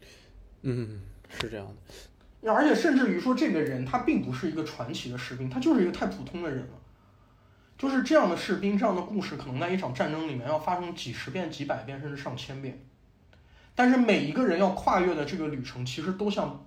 [0.63, 2.51] 嗯，是这样的。
[2.51, 6.79] 而且甚至于说这个人他并不是一个传奇的士兵，他就是一个太普通的人了。
[7.77, 12.81] 就是这样的士兵，这样的故事，可能在一场战争里面要发生几十遍、几百遍，甚至上千遍。
[13.75, 16.65] 但是每一个人要跨越的这个旅程，其实都像，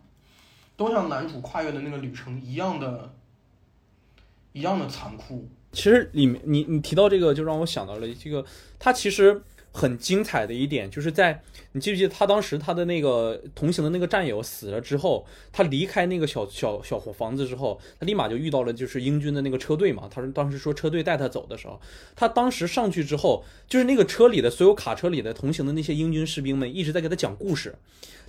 [0.75, 3.13] 都像男主跨越的那个旅程一样的，
[4.51, 5.47] 一样的残酷。
[5.71, 8.45] 其实里面，你你提到这个，就让我想到了这个，
[8.77, 9.41] 他其实。
[9.75, 11.41] 很精彩的一点，就是在
[11.73, 20.07] 你记不记得他当时他的那个同行的那个战友死了之后，他离开那个小小小伙房子之后，他立马就遇到了就是英军的那个车队嘛。
[20.09, 21.77] 他说当时说车队带他走的时候，
[22.15, 27.75] 他当时上去之后，就是那个车里的所有卡车里的同行的那些英军士兵们一直在给他讲故事。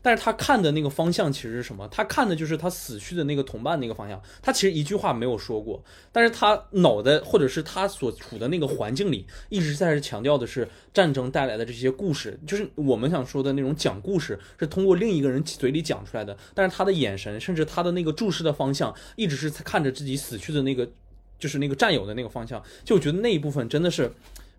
[0.07, 1.89] 但是他看的那个方向其实是什么？
[1.89, 4.23] 他看的就是他死去的那个同伴那个方向。
[4.41, 5.83] 他其实一句话没有说过，
[6.13, 16.39] 但是他脑袋或者是他所处的那个环境里一直在强调的是战争带来的这些故事，就是我们想说的那种讲故事，是通过另一个人嘴里讲出来的。
[16.55, 20.89] 但是他的眼神，甚至他的那个注视的方向，一直是看着自己死去的那个，
[21.37, 22.63] 就是那个战友的那个方向。
[22.85, 24.13] 就我觉得那一部分真的是。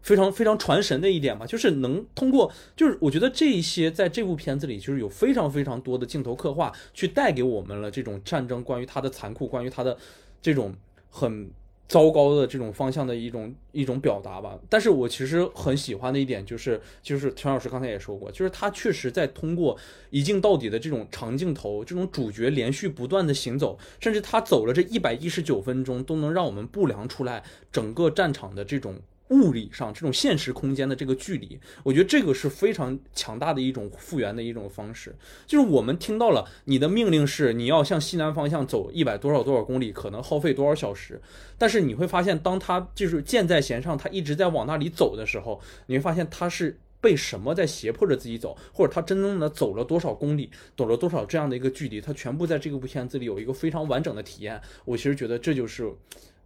[0.08, 9.98] 非常非常传神的一点嘛，就是能通过，就是我觉得这一些在这部片子里，就是有非常非常多的镜头刻画，去带给我们了这种战争关于它的残酷，关于它的
[10.42, 10.74] 这种
[11.10, 11.52] 很
[11.90, 14.58] 糟糕的这种方向的一种一种表达吧。
[14.70, 19.78] 但是我其实很喜欢的一点就是，就是陈老师刚才也说过，就是他确实在通过
[20.10, 27.44] 一镜到底的这种长镜头，这种主角连续不断的行走，甚至他走了这一百一十九分钟，都能让我们不良出来
[27.74, 28.96] 整个战场的这种。
[29.30, 35.14] 物理上这种现实空间的这个距离，我觉得这个是非常强大的一种复原的一种方式。
[35.46, 41.22] 就是我们听到了你的命令是你要向西南方向走一百多少多少公里，可能耗费多少小时。
[41.58, 54.62] 但是你会发现，当他就是箭在弦上，他一直在往那里走的时候，你会发现他是被什么在胁迫着自己走，或者他真正的走了多少公里，走了多少这样的一个距离，他全部在这个部片子里有一个非常完整的体验。
[54.86, 55.92] 我其实觉得这就是。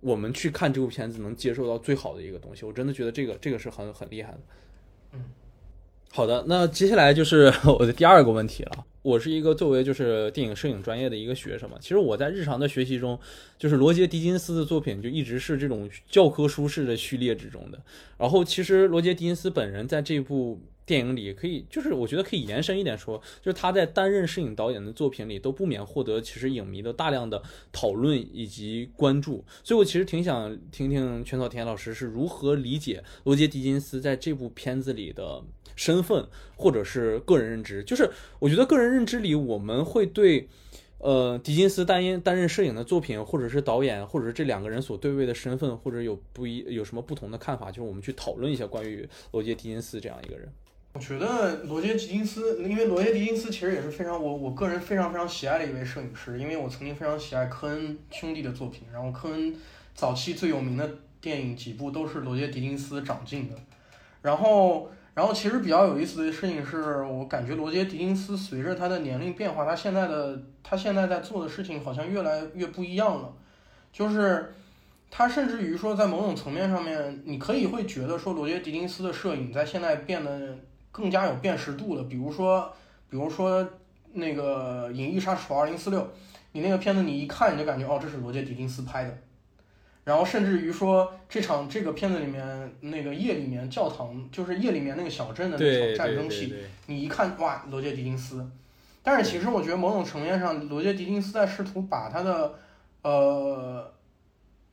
[0.01, 4.39] 我们去看这部片子能接受到最好的一个东西，我真的觉得这个这个是很很厉害的。
[5.13, 5.23] 嗯，
[6.12, 8.86] 好的，那接下来就是 我的第二个问题了。
[9.01, 13.18] 我是一个作为就是电影摄影专业的一个学生嘛，其实我在日常的学习中，
[13.57, 17.82] 就是罗杰·狄金斯的作品就一直是这种教科书式的序列之中的。
[18.18, 20.59] 然后其实罗杰·狄金斯本人在这部。
[20.84, 27.41] 电影里可以，就是我觉得可以延伸一点说，就是他在担任摄影导演的作品里都不免获得其实影迷的大量的
[27.72, 35.41] 讨论以及关注，所以我其实挺想听听全草田老师是如何理解罗杰·狄金斯在这部片子里的
[35.82, 37.84] 身份或者是个人认知。
[37.84, 40.47] 就是我觉得个人认知里，我们会对，
[40.99, 50.47] 呃，狄金斯担任担任摄影的作品，或者是导演，或者是这两个人所对位的身份，或者有不一有什么不同的看法，就是我们去讨论一下关于罗杰·狄金斯这样一个人。
[50.93, 59.55] 我觉得罗杰·狄金斯，因为罗杰·狄金斯其实也是非常我我个人非常非常喜爱的一位摄影师，因为我曾经非常喜爱科恩兄弟的作品，然后科恩
[59.95, 63.55] 早期最有名的电影几部都是罗杰·狄金斯掌镜的，
[64.21, 73.34] 然后然后其实比较有意思的事情是我感觉罗杰·狄金斯随着他的年龄变化，他现在的他现在在做的事情好像越来越不一样了，
[73.91, 74.53] 就是
[75.09, 80.57] 他甚至于说在某种层面上面，你可以会觉得说罗杰·狄金斯的摄影在现在变得。
[80.93, 82.70] 更加有辨识度了，比如说，
[83.09, 83.66] 比如说
[84.12, 86.01] 那个《银翼杀手二零四六》，
[86.51, 89.18] 你那个片子你一看你就感觉哦，这是罗杰·狄金斯拍的。
[90.03, 96.53] 然后甚至于说这场这个片子里面那个夜里面教堂，就是夜里面那个小镇的那场战争戏，
[96.87, 98.45] 你一看哇，罗杰·狄金斯。
[99.03, 102.53] 但是其实我觉得某种层面上，罗杰·狄金斯在试图把他的
[103.01, 103.91] 呃，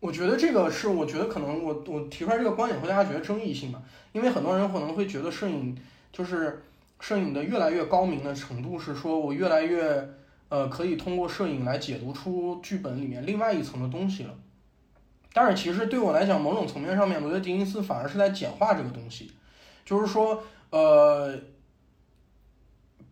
[0.01, 5.77] 我觉得这个是我觉得可能我我提出来这个观点会大家觉得争议性吧，因为很多人可能会觉得摄影。
[6.11, 6.63] 就是
[6.99, 10.09] 摄影的越来越高明的程度，是说我越来越
[10.49, 14.35] 呃可以通过摄影来解读出剧本里面另外一层的东西了。
[15.33, 19.31] 但是其实对我来讲，某种层面上面，罗杰·狄金斯反而是在简化这个东西。
[19.85, 21.35] 就是说，呃，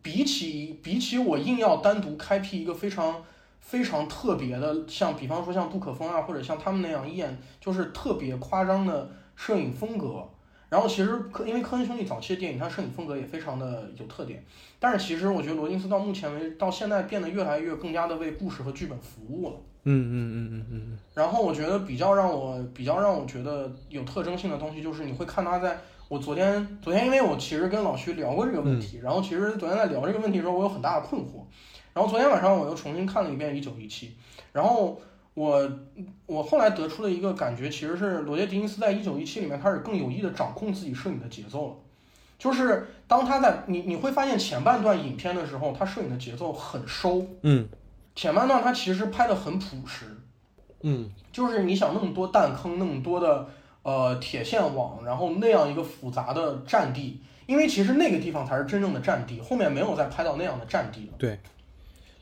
[0.02, 3.24] 比起比起我硬要单独开辟一个非常
[3.60, 10.28] 非常特别的，像比方说像杜可风啊，或者像他们那样演就是特别夸张的摄影风格。
[10.68, 14.44] 然后其实科，因为科恩兄弟早期的电影，它摄影风格也非常的有特点。
[14.80, 19.56] 但是其实我觉得罗金斯到目前为止，到现在变得越来越更加的为故事和剧本服务了。
[19.86, 20.98] 嗯嗯嗯嗯嗯。
[21.14, 25.78] 然后我觉得比较让我比较让我觉得有特征性的东西，就是你会看他在
[26.08, 31.44] 我昨天昨天，因为我其实跟老徐聊过这个问题，然后其实昨天在聊这个问题的时候，我有很大的困惑。
[31.94, 34.08] 然后昨天晚上我又重新看了一遍《一九一七》，
[34.52, 35.00] 然后。
[35.36, 35.70] 我
[36.24, 41.74] 我后来得出的一个感觉，其实是罗杰·狄金斯在《一九一七》里面开始更有意的掌控自己摄影的节奏了。
[42.38, 47.68] 就是当他在你你会发现前半段影片的时候，他摄影的节奏很收，嗯，
[48.16, 50.06] 前半段他其实拍的很朴实，
[50.80, 53.46] 嗯，就是你想那么多弹坑，那么多的
[53.82, 61.38] 呃铁线网，然后那样一个复杂的战地，因为其实那个地方才是真正的战地，后面没有再拍到那样的战地了，对。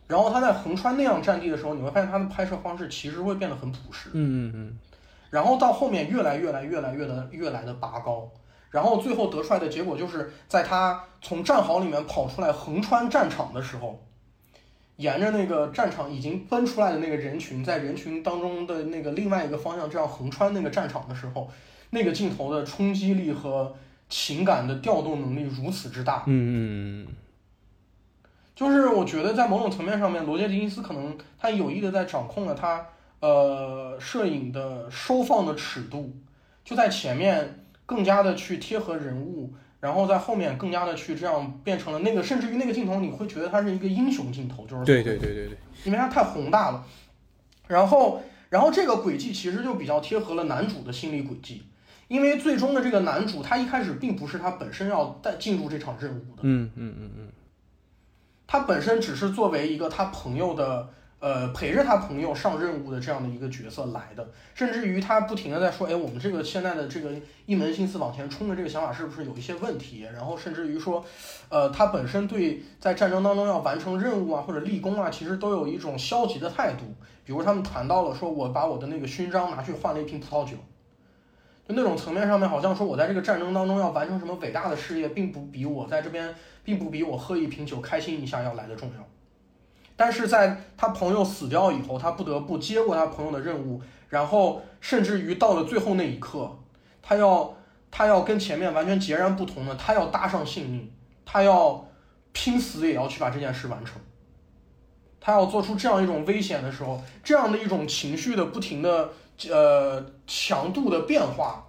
[0.07, 4.11] 然后他在横穿那样战地的时候，你会发现他的拍摄方式其实会变得很朴实。
[4.13, 4.79] 嗯嗯嗯。
[5.31, 8.31] 然后到后面越来越来越来越的越来的拔高，
[8.71, 13.99] 然后最后得出来的结果就是在他从战壕里面跑出来横穿战场的时候，
[14.97, 21.51] 沿着那个战场已经奔出来的那个人群，在人群当中的那个另外一个方向这样横穿那个战场的时候，
[21.91, 23.75] 那个镜头的冲击力和
[24.09, 27.07] 情感的调动能力如此之大，嗯嗯
[28.55, 32.87] 就是我觉得在某种层面上面，罗杰·狄金斯可能他有意的在掌控了他
[33.19, 36.15] 呃摄影的收放的尺度，
[36.65, 39.53] 就在前面更加的去贴合人物，
[39.85, 46.83] 然后在后面更加的去这样变成了那个，甚至于那个镜头你会觉得它是一个英雄镜头，就是对对对对对，因为它太宏大了。
[47.69, 51.65] 然后，然后这个轨迹其实就比较贴合了男主的心理轨迹，
[52.09, 57.29] 因为最终的这个男主他一开始并不是他本身要带进入这场任务的，嗯嗯嗯嗯，
[58.47, 60.89] 他本身只是作为一个他朋友的，
[61.25, 67.11] 呃，陪着他朋友上任务的这样的一个角色来的，甚至于他不停的在说，哎，我们这个现在的这个
[67.47, 70.07] 一门心思往前冲的这个想法是不是有一些问题？
[70.13, 71.03] 然后甚至于说，
[71.49, 76.85] 呃，他本身对在战争当中要完成任务啊或者立功啊，其实都有一种消极的态度。
[77.25, 80.59] 比如他们谈到了说，我把我的那个勋章拿去换了一瓶葡萄酒，
[81.67, 89.14] 就那种层面上面，好像说我在这个战争当中要完成什么伟大的事业，并不比我在这边，并不比我喝一瓶酒开心一下要来的重要。
[89.97, 96.59] 但是在他朋友死掉以后，他不得不接过他朋友的任务，然后甚至于到了最后那一刻，
[97.01, 97.57] 他要
[97.91, 100.93] 他要跟前面完全截然不同的，他要搭上性命，
[101.25, 101.87] 他要
[102.33, 104.01] 拼死也要去把这件事完成。
[105.21, 109.11] 他要做出这样一种危险的时候，这样的一种情绪的不停的
[109.49, 111.65] 呃强度的变化，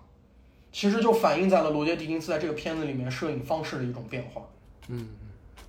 [0.74, 4.42] 其实就反映在了罗杰·狄金斯在这个片子里面摄影方式的一种变化。
[4.90, 5.08] 嗯，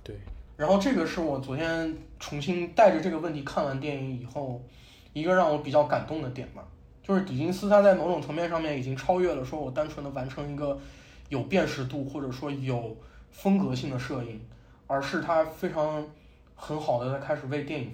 [0.03, 0.19] 对。
[0.57, 4.61] 然后这个是我昨天重新带着这个问题看完电影以后，
[5.13, 6.63] 一个让我比较感动的点嘛，
[7.01, 10.77] 就是狄金斯他在某种层面上面已经超越了说我单纯的完成一个
[11.29, 12.97] 有辨识度或者说有
[13.31, 14.41] 风格性的摄影，
[14.87, 16.05] 而是他非常。
[16.59, 17.91] 很好的在开始为电影，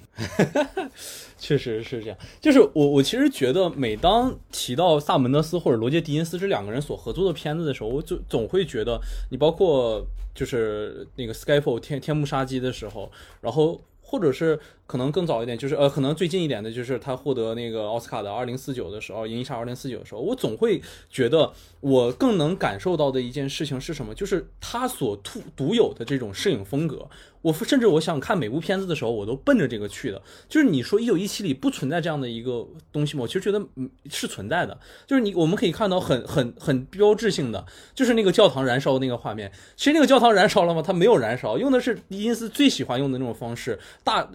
[1.38, 2.18] 确实是这样。
[2.42, 9.00] 就是我我其实觉得，每当提到萨门德斯或者罗杰·狄金斯这两个人所合作的片子的时候，我就总会觉得，
[9.30, 10.04] 你包括
[10.34, 13.12] 就是那个《Skyfall》天天幕杀机的时候，
[13.42, 14.60] 然后或者是。
[14.86, 24.14] 可能更早一点，就是呃，可能最近一点的，就是他获得那个奥斯卡的二零四九的时候，《银翼杀二零四九》的时候，我总会觉得我更能感受到的一件事情是什么？
[24.14, 27.10] 就是他所突独有的这种摄影风格。
[27.44, 30.20] 我甚至我想看每部片子的时候，我都奔着这个去的。
[30.50, 33.22] 就是你说《一九一七》里不存在这样的一个东西吗？
[33.22, 34.76] 我其实觉得嗯是存在的。
[35.06, 37.64] 就是你我们可以看到很很很标志性的，
[37.94, 39.52] 就是那个教堂燃烧那个画面。
[39.76, 40.82] 其实那个教堂燃烧了吗？
[40.82, 44.28] 它没有燃烧，用的是伊金斯最喜欢用的那种方式，大。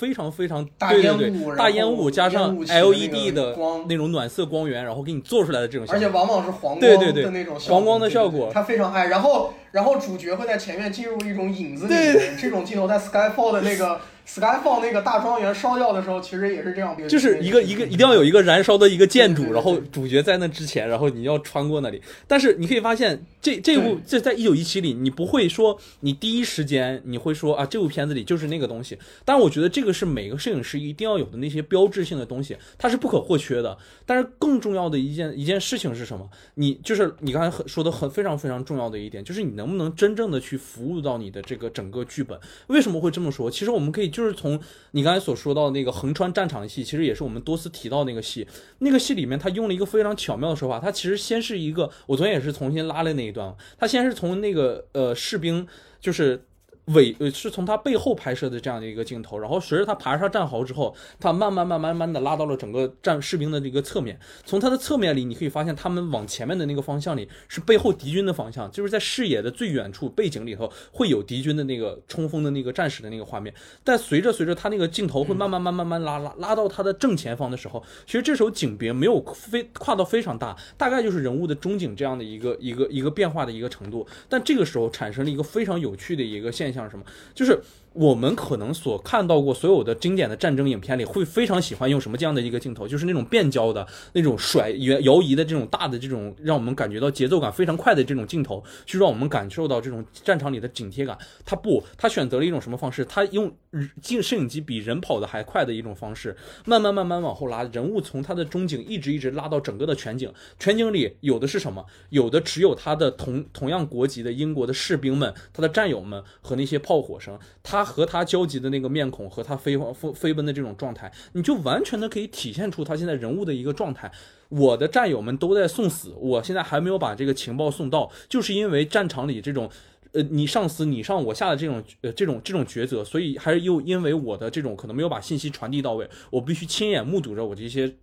[0.00, 3.54] 非常非常大烟雾，大烟雾加上 LED 的
[3.86, 9.08] 那种暖色光源，然后给你做出来的这种，而且往往是黄光的那种黄光的效果，它非常爱。
[9.08, 14.00] 然后，然后主角会在前面进入一种影子里面，这种镜头在 Skyfall 的那个。
[14.26, 22.00] Skyfall 那个大庄园烧掉的时候，其实也是这样，就是一个一个一定要有一个燃烧的一个建筑，然后主角在那之前，然后你要穿过那里。
[22.28, 28.96] 但是你可以发现，这这部这在一九一七里，你不会说你第一时间你会说啊，这部片子里就是那个东西。
[29.24, 33.76] 但是我觉得这个是每个摄影师一定要有的那些标志性的东西，它是不可或缺的。
[34.06, 36.30] 但是更重要的一件一件事情是什么？
[36.54, 42.38] 你就是你刚才很说的很非常非常重要的一点，就是你能不能真正的去服务到你的这个整个剧本？
[42.68, 43.50] 为什么会这么说？
[43.50, 44.19] 其实我们可以就。
[44.20, 44.60] 就是从
[44.90, 48.46] 你刚才所说到那个横穿战场的戏，其实也是我们多次提到那个戏。
[48.80, 50.78] 那个戏里面，他用了一个非常巧妙的手法。
[50.78, 53.56] 他其实先是一个，我昨天也是重新拉了那一段。
[53.78, 55.66] 他先是从那个呃士兵，
[56.00, 56.44] 就是。
[56.86, 64.18] 尾呃是从他背后拍摄的这样的一个镜头，然后随着他爬上战壕之后，他慢慢慢慢慢的拉到了整个战士兵的这个侧面。
[64.44, 73.54] 从他的侧面里，你可以发现他们往前面的那个方向里是背后敌军的方向，就是在视野的最远处背景里头会有敌军的那个冲锋的那个战士的那个画面。
[73.84, 84.06] 但随着随着他那个镜头会慢慢慢慢慢拉拉拉到他的正前方的时候，其实这时候景别没有非跨到非常大，大概就是人物的中景这样的一个一个一个变化的一个程度。
[84.28, 86.80] 但这个时候产生了一个非常有趣的一个现象。
[86.80, 87.04] 像什么？
[87.34, 87.60] 就是。
[87.92, 101.18] 我们可能所看到过所有的经典的战争影片里，会非常喜欢用什么这样的一个镜头，就是那种变焦的那种甩摇摇移的这种大的这种，让我们感觉到节奏感非常快的这种镜头，去让我们感受到这种战场里的紧贴感。
[101.44, 103.04] 他不，他选择了一种什么方式？
[103.04, 103.52] 他用
[104.00, 110.32] 镜摄影机比人跑的还快的一种方式，慢慢慢慢往后拉，人物从他的中景一直一直拉到整个的全景。
[110.60, 111.84] 全景里有的是什么？
[112.10, 117.36] 有的只有他的同同样国籍的英国的士兵们，他的战友们和那些炮火声。
[117.64, 117.79] 他。
[117.80, 124.10] 他和他交集的那个面孔和他飞飞飞奔的这种状态，你就完全的可以体现出他现在人物的一个状态。
[124.50, 129.70] 我的战友们都在送死，我现在还没有把这个情报送到，就是因为战场里这种。
[130.12, 137.94] 呃，你上死你上我下的这种呃这种这种抉择，所以还是又因为我的这种可能没有把信息传递到位，我必须亲眼目睹着我这些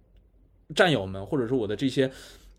[0.73, 2.09] 战友们，或者说我的这些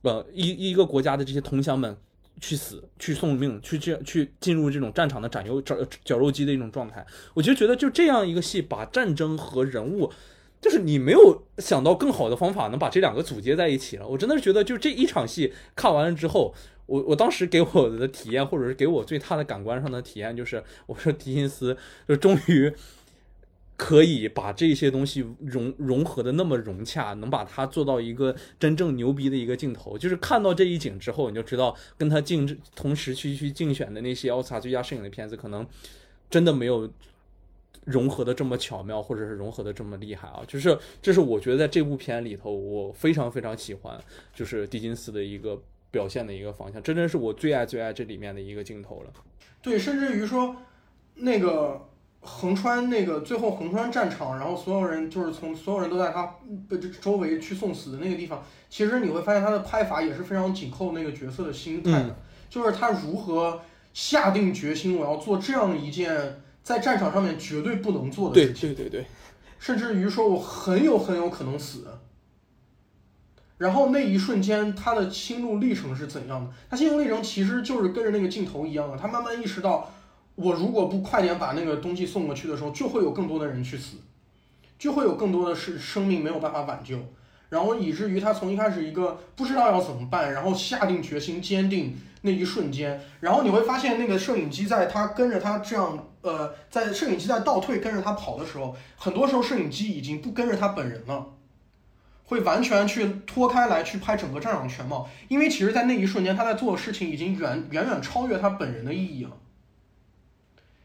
[0.03, 1.97] 呃一一个国家的这些同乡们
[2.41, 7.05] 去死去送命去这去进入这种战场的斩肉绞绞肉机的一种状态。
[7.34, 10.12] 我就觉得就这样一个戏，把战争和人物，
[10.61, 14.07] 就是你没有想到更好的方法能把这两个组接在一起了。
[14.07, 16.55] 我真的是觉得就这一场戏看完了之后。
[16.89, 21.76] 我我当时给我的体验，或者是给我最大的感官上的体验，就是我说狄金斯
[22.09, 22.72] 就终于
[23.79, 29.97] 可以把这些东西融融合的那么融洽，能把它做到一个真正牛逼的一个镜头。
[29.97, 35.66] 就是看到这一景之后，你就知道跟他竞同时去去竞选的那些奥斯卡最佳摄影的片子，可能
[36.29, 36.93] 真的没有
[37.85, 40.43] 融合的这么巧妙，或者是融合的这么厉害啊！
[40.47, 43.99] 就是这是我觉得在这部片里头，我非常非常喜欢，
[44.35, 45.62] 就是狄金斯的一个。
[45.91, 49.12] 表现的一个方向，真的是我最爱最爱这里面的一个镜头了。
[49.62, 50.55] 对，甚至于说，
[51.14, 51.81] 那个
[52.21, 56.35] 横穿那个最后横穿战场，然后所有人就是从所有人都在他
[56.69, 62.16] 的周围去送死的那个地方，其实你会发现他的拍法也是非常紧扣那个角色的心态的，
[62.51, 63.61] 就是他如何
[63.95, 69.07] 下定决心我要做这样一件在战场上面绝对不能做的事情，对对对对，
[69.59, 71.87] 甚至于说我很有很有可能死。
[73.57, 76.51] 然后那一瞬间，他的心路历程是怎样的？
[76.71, 78.97] 他心路历程其实就是跟着那个镜头一样的。
[78.97, 79.91] 他慢慢意识到，
[80.41, 83.97] 我如果不快点把那个东西送过去的时候，就会有更多的人去死，
[84.78, 86.97] 就会有更多的是生命没有办法挽救。
[87.49, 101.26] 然后以至于他从一开始一个不知道要怎么办，然后下定决心、坚定那一瞬间，然后你会发现那个摄影机在他跟着他这样，呃，在摄影机在倒退跟着他跑的时候，很多时候摄影机已经不跟着他本人了。
[102.24, 109.30] 会完全去脱开来去拍整个战场全貌，因为其实，在那一瞬间，他在做的事情已经远远远超越他本人的意义了。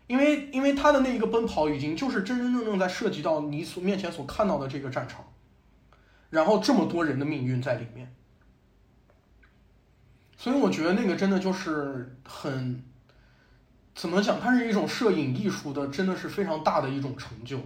[0.08, 5.26] 因为，因为他的那一个奔跑，已经就是真真正正在涉及到你所面前所看到的这个战场，
[6.30, 8.14] 然后这么多人的命运在里面。
[10.38, 12.84] 所以，我觉得那个真的就是很，
[13.96, 14.42] 怎么讲？
[14.42, 17.60] 它是一种摄影艺术的，真的是非常大的一种成就。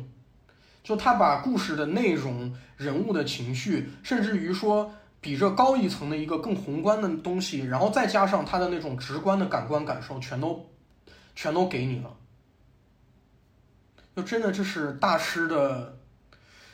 [0.83, 10.69] 就他把故事的内容、人物的情绪，甚至于说比这高一层的一个更宏观的东西，然后再加上他的那种直观的感官感受，全都
[11.35, 12.16] 全都给你了。
[14.17, 15.95] 就真的这是大师的，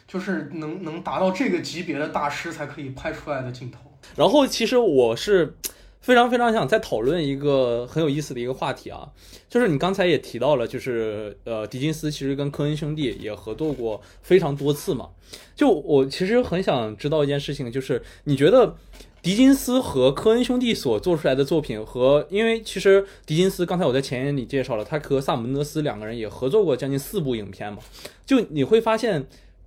[0.07, 3.79] 就是能能达到这个级别的大师才可以拍出来的镜头。
[4.15, 5.57] 然后其实我是。
[6.03, 9.07] 非常非常想再讨论一个很有意思的一个话题啊，
[9.47, 15.11] 就是你刚才也提到了，就是呃，狄金斯其实跟科恩兄弟也合作过非常多次嘛。
[15.55, 18.75] 就我其实很想知道一件事情，就是你觉得
[19.23, 27.79] 狄金斯和科恩兄弟所做出来的作品和，因为其实狄金斯刚才我在前言里介绍了，他和萨姆门德斯两个人也合作过将近四部影片嘛，
[28.23, 29.25] 就你会发现。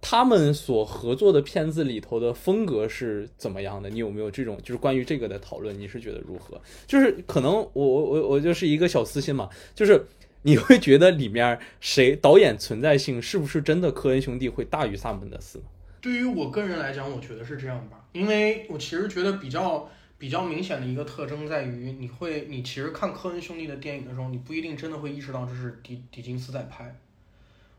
[0.09, 3.91] 他们所合作的片子里头的风格是怎么样的？
[3.91, 5.77] 你有没有这种就是关于这个的讨论？
[5.77, 6.61] 你是觉得如何？
[6.87, 10.07] 就是可能我我我我就是一个小私心嘛，就是
[10.43, 15.61] 你会觉得里面谁导演存在性是不是真的科恩兄弟会大于萨门德斯？
[16.01, 19.87] 对于我个人来讲，我觉得是这样吧，因为我其实觉得比较
[20.17, 26.97] 比较明显的一个特征在于，你会你其实看科恩兄弟的电影的时候，你不一定真的会意识到这是迪迪金斯在拍。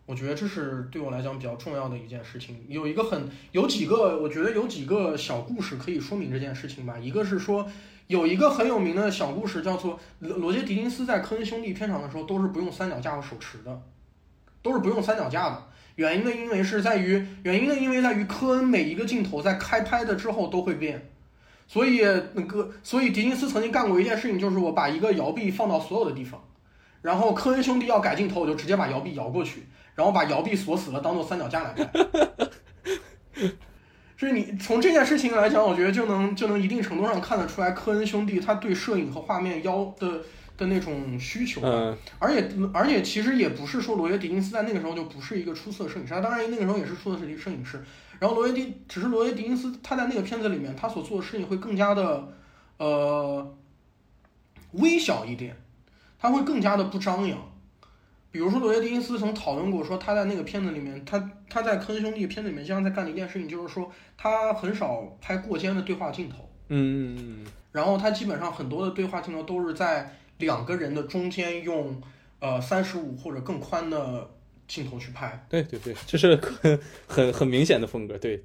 [0.06, 2.64] 我觉得这是对我来讲比较重要的一件事情。
[2.70, 6.98] 有一个很有几个，我觉得有几个小故事可以说明这件事情吧。
[7.00, 7.68] 一个是说，
[8.06, 13.82] 有一个很有名的小故事，叫做罗罗杰·狄金斯在科恩兄弟片场的时候都是不用三脚架和手持的，
[14.62, 15.67] 都是不用三脚架的。
[15.98, 21.10] 原因呢，因为是在于原因呢，因为在于科恩每一个镜头在开拍的之后都会变，
[21.68, 22.02] 所以
[22.34, 26.42] 那个所以狄金斯曾经干过一件事情，就是我把一个摇臂放到所有的地方，
[27.02, 29.68] 然后科恩兄弟要改镜头，我就直接把摇臂摇过去。
[29.98, 31.90] 然后把摇臂锁死了，当做三脚架来拍。
[34.16, 40.22] 所以你从这件事情来讲，我觉得就能就能一定程度上看得出来，科恩兄弟他对摄影和画面要的
[40.58, 41.62] 的那种需求。
[41.64, 41.98] 嗯。
[42.20, 47.82] 而且而且其实也不是说罗杰·狄金斯在那个时候就不是一个出色的摄影师，他当然那个时候也是出色的摄影师。
[48.20, 52.34] 然后罗杰狄只是罗杰·狄金斯他在那个片子里面他所做的事情会更加的
[52.78, 53.56] 呃
[54.74, 55.56] 微小一点，
[56.20, 57.38] 他会更加的不张扬。
[58.30, 66.48] 比如说，罗杰·狄金斯曾讨论过，说他在那个片子里面，他他在科恩兄弟片子里面经常在干的一件事情，就是说他很少拍过肩的对话镜头。
[66.68, 67.46] 嗯嗯嗯。
[67.72, 72.02] 然后他基本上很多的对话镜头都是在两个人的中间用
[72.40, 74.30] 呃三十五或者更宽的
[74.68, 75.46] 镜头去拍。
[75.50, 78.18] 对对对，这是很很很明显的风格。
[78.18, 78.42] 对。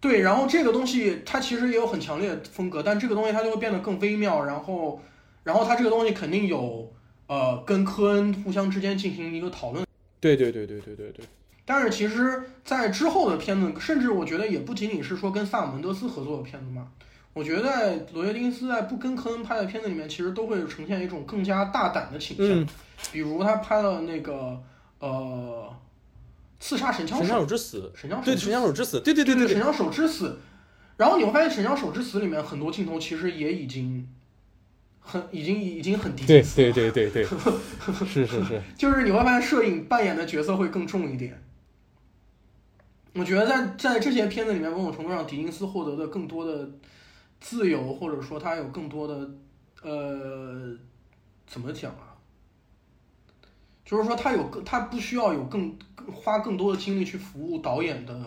[0.00, 5.00] 对，然后这个东西它其实也有很强烈的风格，但这个东西它就会变得更微妙，然后，
[5.42, 6.92] 然后它这个东西肯定有
[7.26, 9.86] 呃跟科恩互相之间进行一个讨论。
[10.20, 11.24] 对对对对对对对。
[11.64, 16.88] 但是其实，在之后的片子，甚至我觉得也不仅仅是说跟萨尔门德斯合作的片子嘛，
[17.34, 22.66] 我觉得在罗约丁斯在不跟科恩拍的片子里面，其实都会呈现一种更加大胆的倾向，
[23.12, 24.58] 比如他拍了那个
[25.00, 25.70] 呃。
[26.60, 30.38] 刺杀神枪手之死，神枪手对神枪手之死，对对对对神枪手之死。
[30.96, 34.08] 然后你会发现，神枪手之死里面很多镜头其实也已经
[34.98, 36.24] 很已经已经很低。
[36.24, 37.24] 对对对对对，
[38.06, 41.38] 是是是， 就是你会发现摄影扮演的角色会更重一点。
[43.12, 46.66] 我觉得在在这些片子里面，某种程度上，狄金斯获得的更多的
[47.44, 49.30] 自由，或者说他有更多的
[49.82, 50.74] 呃，
[51.46, 52.16] 怎么讲啊？
[53.84, 55.76] 就是说，他有更，他不需要有更
[56.10, 58.18] 花更多的精力去服务导演的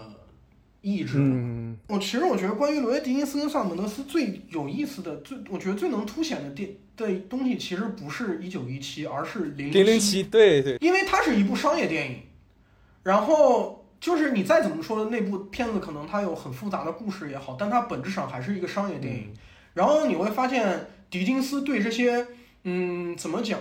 [0.82, 1.18] 意志。
[1.18, 10.22] 嗯，我其实我觉得，关于罗杰·狄金斯跟萨尔门德斯最有意思的，最我觉得最能凸显的电的东西，其实不是一九一七，而是零零七。
[10.22, 12.22] 对对，因为它是一部商业电影。
[13.02, 19.34] 然后就是你再怎么说，那部片子可能它有很复杂的故事也好，但它本质上还是一个商业电影。
[19.74, 22.26] 然后你会发现，狄金斯对这些，
[22.64, 23.60] 嗯，怎么讲？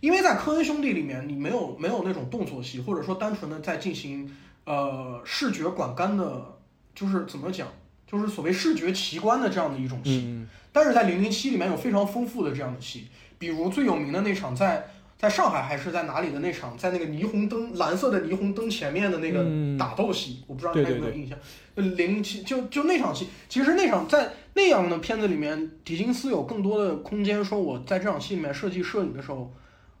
[0.00, 4.28] 因为在科恩兄弟里面，你没有没有那种动作戏，或者说单纯的在进行
[4.64, 6.58] 呃视觉管干的，
[6.94, 7.68] 就是怎么讲，
[8.06, 10.44] 就是所谓视觉奇观的这样的一种戏。
[10.72, 13.06] 但是在零零七里面有非常丰富的这样的戏，
[13.38, 14.88] 比如最有名的那场在
[15.22, 21.38] 在上海还是在哪里的那场，在那个霓虹灯蓝色的霓虹灯前面的那个打斗戏，我不知道你有没有印象。
[21.76, 29.50] 零零七就就那场戏，其实那场在那样的片子里面，狄金斯有更多的空间，说我在这场戏里面设计摄影的时候。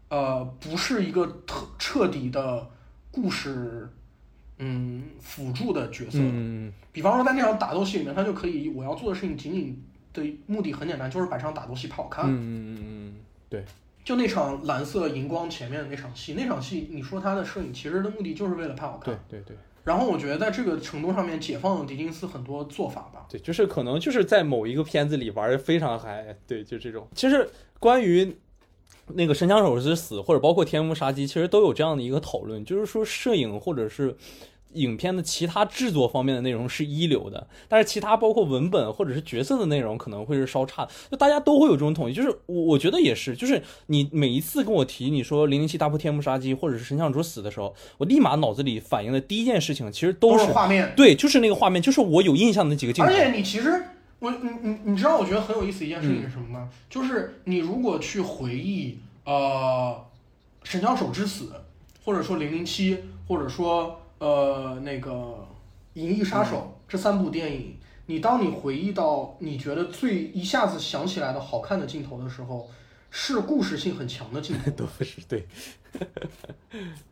[0.08, 2.68] 呃，不是一个特彻底的
[3.10, 3.88] 故事，
[4.58, 6.18] 嗯，辅助的角色。
[6.20, 12.26] 嗯比方说，在那场打斗戏里面，他就可以，我要做的事情仅仅的目的很简单，就是把这场打斗戏拍好看。
[12.26, 13.14] 嗯嗯嗯
[13.48, 13.64] 对。
[14.04, 19.18] 就那场蓝色荧光前面的那场戏，那场戏，你说他的摄影其实的目的就是为了拍好看。
[19.28, 19.56] 对对对。
[19.84, 23.26] 然后我觉得在这个程度上面，解放了狄金斯很多做法吧。
[23.28, 26.36] 对，就是可能就是在某一个片子里玩的非常嗨。
[26.46, 27.08] 对，就这种。
[27.14, 27.48] 其实
[27.78, 28.36] 关于。
[29.14, 34.16] 那个神枪手之死，或者包括天幕杀机，其实都有这样的一个讨论，就是说摄影或者是
[34.74, 40.90] 影片的其他制作方面的内容是一流的，但是其他包括文本或者是角色的内容可能会是稍差的。
[41.10, 53.10] 就大家都会有这种统一，就是我我觉得也是，就是你每一次跟我提你说零零七大破天幕杀机或者是神枪手死的时候，我立马脑子里反映的第一件事情其实都是画面，对，就是那个画面，就是我有印象的那几个镜头。
[53.10, 53.84] 而且你其实。
[54.22, 56.68] 我你你你知道我觉得很有意思一件事情是什么吗？
[56.88, 60.00] 就是你如果去回忆呃
[60.70, 61.46] 《神枪手之死》，
[62.04, 62.94] 或者说《零零七》，
[63.26, 65.10] 或者说呃那个
[65.94, 66.56] 《银翼杀手》
[66.88, 72.70] 这三部电影，你当你回忆到你觉得最一下子想起来的好看的镜头的时候，
[73.10, 75.44] 是故事性很强的镜头， 都不是对，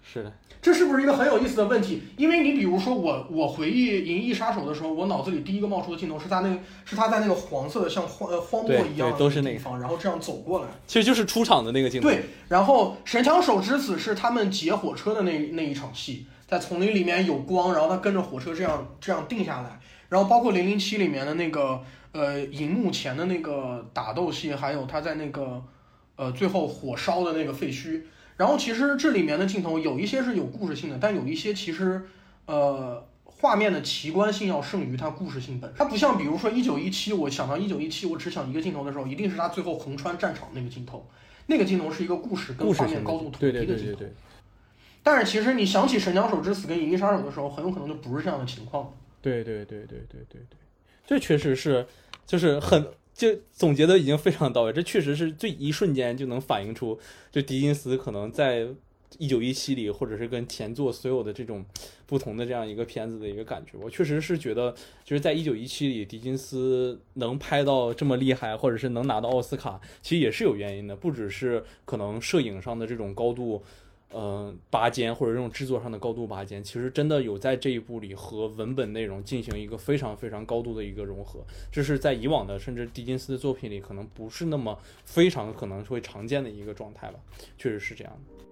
[0.05, 0.33] 是的。
[0.63, 2.03] 这是不是一个很有意思的问题？
[2.19, 12.07] 因为你比如说我，我回忆《银翼杀手》的时候，我脑子里第一个冒出的镜头是他那，是他在那个黄色的像荒呃荒漠一样的地方，然后这样走过来，其实就是出场的那个镜头。
[12.07, 19.79] 对，然后《神枪手之子》是他们劫火车的那那一场戏，在丛林里面有光，然后他跟着火车这样这样定下来，
[20.09, 21.81] 然后包括《零零七》里面的那个
[22.11, 25.63] 呃荧幕前的那个打斗戏，还有他在那个
[26.17, 28.03] 呃最后火烧的那个废墟。
[28.37, 32.03] 然后其实这里面的镜头有一些是有故事性的，但有一些其实，
[32.47, 35.79] 呃，画面的奇观性要胜于它故事性本身。
[35.79, 41.07] 它不像比如说一九一七，我想到一九一七，我只想一个镜头的时候，一定是他最后横穿战场那个镜头，
[41.47, 44.05] 那个镜头是一个故事跟画面高度统一的镜头。
[45.03, 48.95] 但是其实你想起《神枪手之死》跟《银翼杀手》的时候，很有可能就不是这样的情况。
[49.23, 50.59] 对对对对对对对，
[51.07, 51.87] 这确实是，
[52.27, 52.87] 就是很。
[53.13, 56.99] 就总结的已经非常到位，这确实是最一瞬间就能反映出，
[57.31, 58.67] 就狄金斯可能在
[59.19, 61.63] 一九一七里，或者是跟前作所有的这种
[62.07, 63.73] 不同的这样一个片子的一个感觉。
[63.77, 64.75] 我确实是觉得，
[65.05, 73.63] 就是在一九一七里，狄金斯能拍到这么厉害，或者是能拿到奥斯卡，其实也是有原因的，不只是可能摄影上的这种高度。
[74.13, 87.21] 嗯，拔尖或者这种制作上的高度拔尖，其实真的有在这一部里和文本内容进行一个非常非常高度的一个融合，这是在以往的甚至狄金斯的作品里可能不是那么非常可能会常见的一个状态吧，
[87.57, 88.45] 确实是这样的。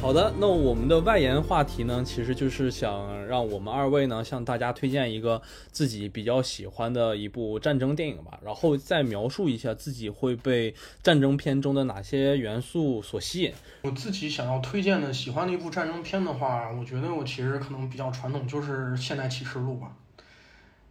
[0.00, 5.42] 好的，那我们的外延话题呢，其实就是想让我们二位呢向大家推荐一个
[5.72, 10.72] 自己比较喜欢的一部战争电影吧，然后再描述一下自己会被
[11.02, 13.52] 战争片中的哪些元素所吸引。
[13.82, 19.96] 我自己想要推荐的喜欢的一部战争片的话，我觉得我其实可能比较传统，就是《现代启示录》吧，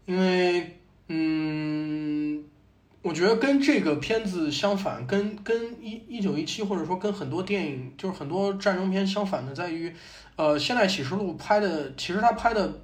[0.05, 0.77] 因为
[1.07, 2.43] 嗯。
[3.05, 9.95] 我觉得跟这个片子相反，跟跟一一九一七或者说跟很多电影，就是很多战争片相反的，在于，
[10.35, 12.81] 呃，现代启示录拍的，其实他拍的，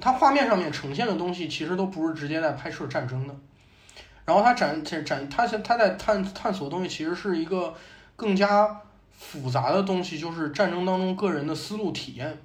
[0.00, 3.36] 他画面上面呈现的东西，其实都不是直接在拍摄战争的。
[4.24, 7.72] 然后他展展展，他他在探探索的东西，其实是一个
[8.16, 8.80] 更加
[9.12, 12.36] 复杂的东西，就是战争当中个人的思路体验。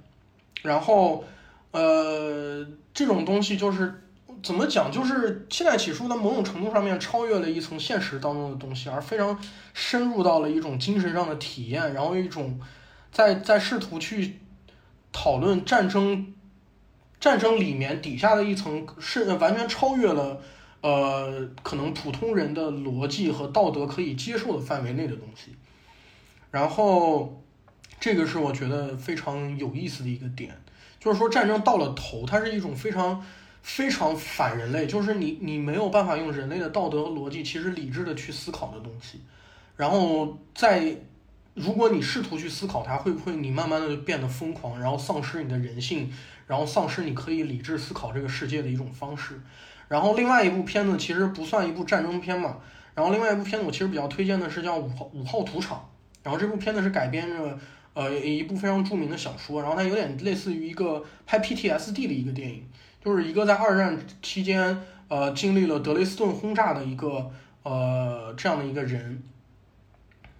[0.62, 1.24] 然后，
[1.72, 2.64] 呃，
[2.94, 4.04] 这种东西就是。
[4.42, 4.90] 怎么讲？
[4.90, 9.38] 就是现代启示录，某种程度上面超越了一层现实当中的东西，而非常
[9.74, 12.58] 深入到了一种精神上的体验，然后一种
[13.10, 14.38] 在在试图去
[15.12, 16.34] 讨论战争
[17.20, 20.40] 战争里面底下的一层是完全超越了
[20.80, 25.56] 呃可能普通人的逻辑和道德可以接受的范围内的东西。
[26.50, 27.42] 然后
[27.98, 30.60] 这个是我觉得非常有意思的一个点，
[31.00, 33.24] 就是说战争到了头，它是一种非常。
[33.62, 39.20] 非常反人类，就是你你没有办法用人类的道德和逻辑，其实理智的去思考的东西。
[39.76, 40.96] 然后在
[41.54, 46.10] 如果你试图去思考它，会不会你慢慢的就变得疯狂，然后丧失你的人性，
[46.46, 49.40] 然后丧失你可以理智思考这个世界的一种方式。
[49.88, 52.58] 然后另外一部片子其实不算一部战争片嘛，
[52.94, 55.88] 然后另外一部片子我其实比较推荐的是叫五号五号屠场。
[56.22, 57.58] 然后这部片子是改编着
[57.94, 62.62] 呃一部非常著名的小说，然后它有点类似于一个拍 PTSD 的一个电影。
[63.04, 64.76] 就是一个在二战期间，
[65.08, 67.30] 呃，经历了德累斯顿轰炸的一个，
[67.62, 69.22] 呃，这样的一个人，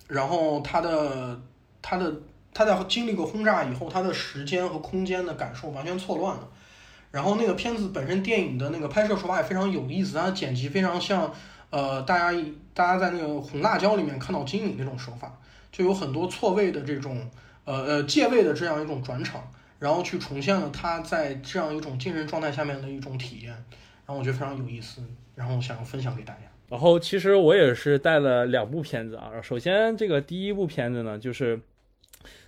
[0.09, 1.41] 然后他的
[1.81, 2.13] 他的
[2.53, 6.49] 他在经历过轰炸以后，他的时间和空间的感受完全错乱了。
[7.11, 11.33] 然后那个片子本身电影的那个拍摄手法也非常有意思，它剪辑非常像，
[11.71, 12.39] 呃，大家
[12.75, 15.33] 大家在那个红辣椒里面看到金敏那种手法，
[15.73, 17.31] 就有很多错位的这种，
[17.65, 19.43] 呃呃借位的这样一种转场。
[19.79, 25.01] 然后去重现了他在这样一种精神状态下面的一种体验，然后我觉得非常有意思，
[25.37, 26.41] 然后想要分享给大家。
[26.69, 31.61] 然后其实我也是带了两部片子啊，首先这个第一部片子呢，就是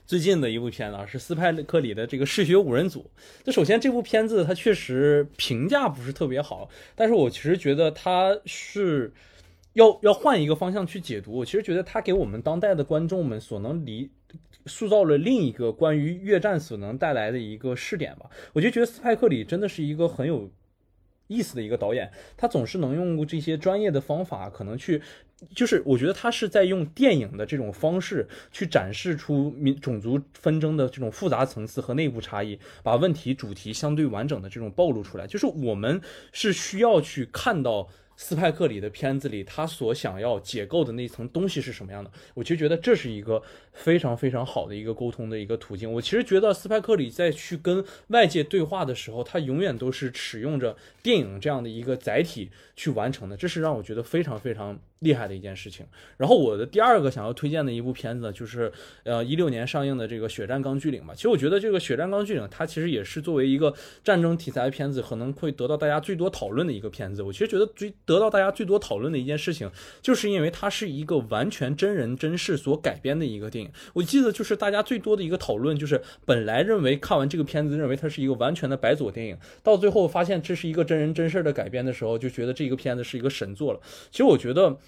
[0.05, 3.09] 最近的一部片子啊，是斯派克里的这个嗜血五人组。
[3.45, 9.13] 那首先这部片子它确实评价不是特别好，但是我其实觉得它是
[9.75, 11.33] 要要换一个方向去解读。
[11.33, 14.11] 我其实觉得它给我们当代的观众们所能理。
[14.67, 18.31] 塑造了另一个关于越战所能带来的一个试点吧。
[18.53, 20.51] 我就觉得斯派克里真的是一个很有
[21.27, 25.01] 意思的一个导演，他总是能用这些专业的方法，可能去，
[25.55, 35.27] 就是我觉得他是在用电影的这种方式去展示出民种族纷争的这种复杂层次和内部差异，把问题主题相对完整的这种暴露出来。
[35.27, 36.01] 就是我们
[36.33, 37.89] 是需要去看到。
[38.23, 42.11] 斯派克里的片子里，他所想要解构的那层东西是什么样的？
[42.35, 43.43] 我其实觉得这是一个
[43.73, 45.91] 非常非常好的一个沟通的一个途径。
[45.91, 54.79] 我其实觉得斯派克里在去跟外界对话的时候，他永远都是使用着电影这样的一个载体去完成的，这是让我觉得非常非常。
[55.01, 55.85] 厉害的一件事情。
[56.17, 58.71] 然后我的第二个想要推荐的一部片子就是，
[59.05, 61.15] 呃，一六年上映的这个《血战钢锯岭》嘛。
[61.15, 63.75] 其实我觉得这个《血战钢锯岭》它其实也是作为一个
[64.05, 67.23] 战争题材的片子，可能会得到大家最多讨论的一个片子。
[67.23, 69.71] 我其实觉得最得到大家最多讨论的一件事情，
[70.03, 73.71] 就是因为它是一个完全真人真事所改编的一个电影。
[73.95, 83.81] 我记得就是大家最多的一个讨论，就是本来认为看完这个片子，认为它是一个完全的白左电影，到最后发现这是一个真人真事的改编的时候，就觉得这个片子是一个神作了。
[84.11, 84.79] 其实我觉得。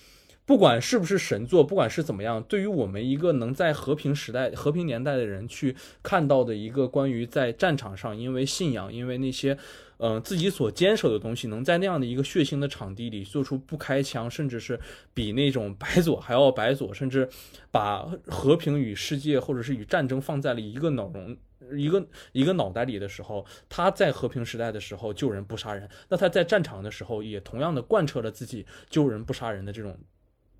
[0.45, 9.57] 不管是不是神作，不管是怎么样，对于我们一个能在和平时代、和平年代的人去看到的一个关于在战场上，因为信仰，因为那些，
[9.99, 14.79] 嗯，自己所坚守的东西，能在那样的一个血腥的场地里做出不开枪，甚至是
[15.15, 17.29] 比那种白左还要白左，甚至
[17.71, 21.37] 把和平与世界或者是与战争放在了一个脑容、
[21.79, 29.97] 一个一个脑袋里的时候，他在和平时代的时候救人不杀人，那他在战场的时候也同样的贯彻了自己救人不杀人的这种。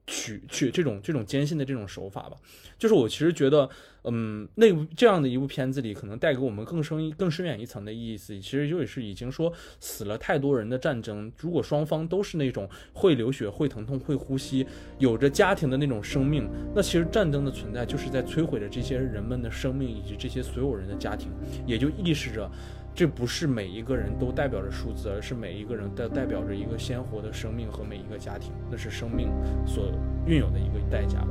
[0.07, 2.37] 取取这种这种艰辛的这种手法吧，
[2.79, 3.69] 就是我其实觉得，
[4.05, 14.67] 嗯，那这样的一部片子里，可能带给我们更深更深远一层的意思，其实就是已经说死了太多人的战争，如果双方都是那种会流血、会疼痛、会呼吸、
[14.99, 21.31] 有着家庭的那种生命，那其实战争的存在就是在摧毁着这些人们的生命以及这些所有人的家庭，
[21.67, 22.51] 也就意味着。
[22.95, 29.31] 这不是每一个人都代表着数字，而是每一个人代代表着一个鲜活的生命和每一个家庭，那是生命
[29.67, 29.87] 所
[30.27, 31.29] 拥有的一个代价吧。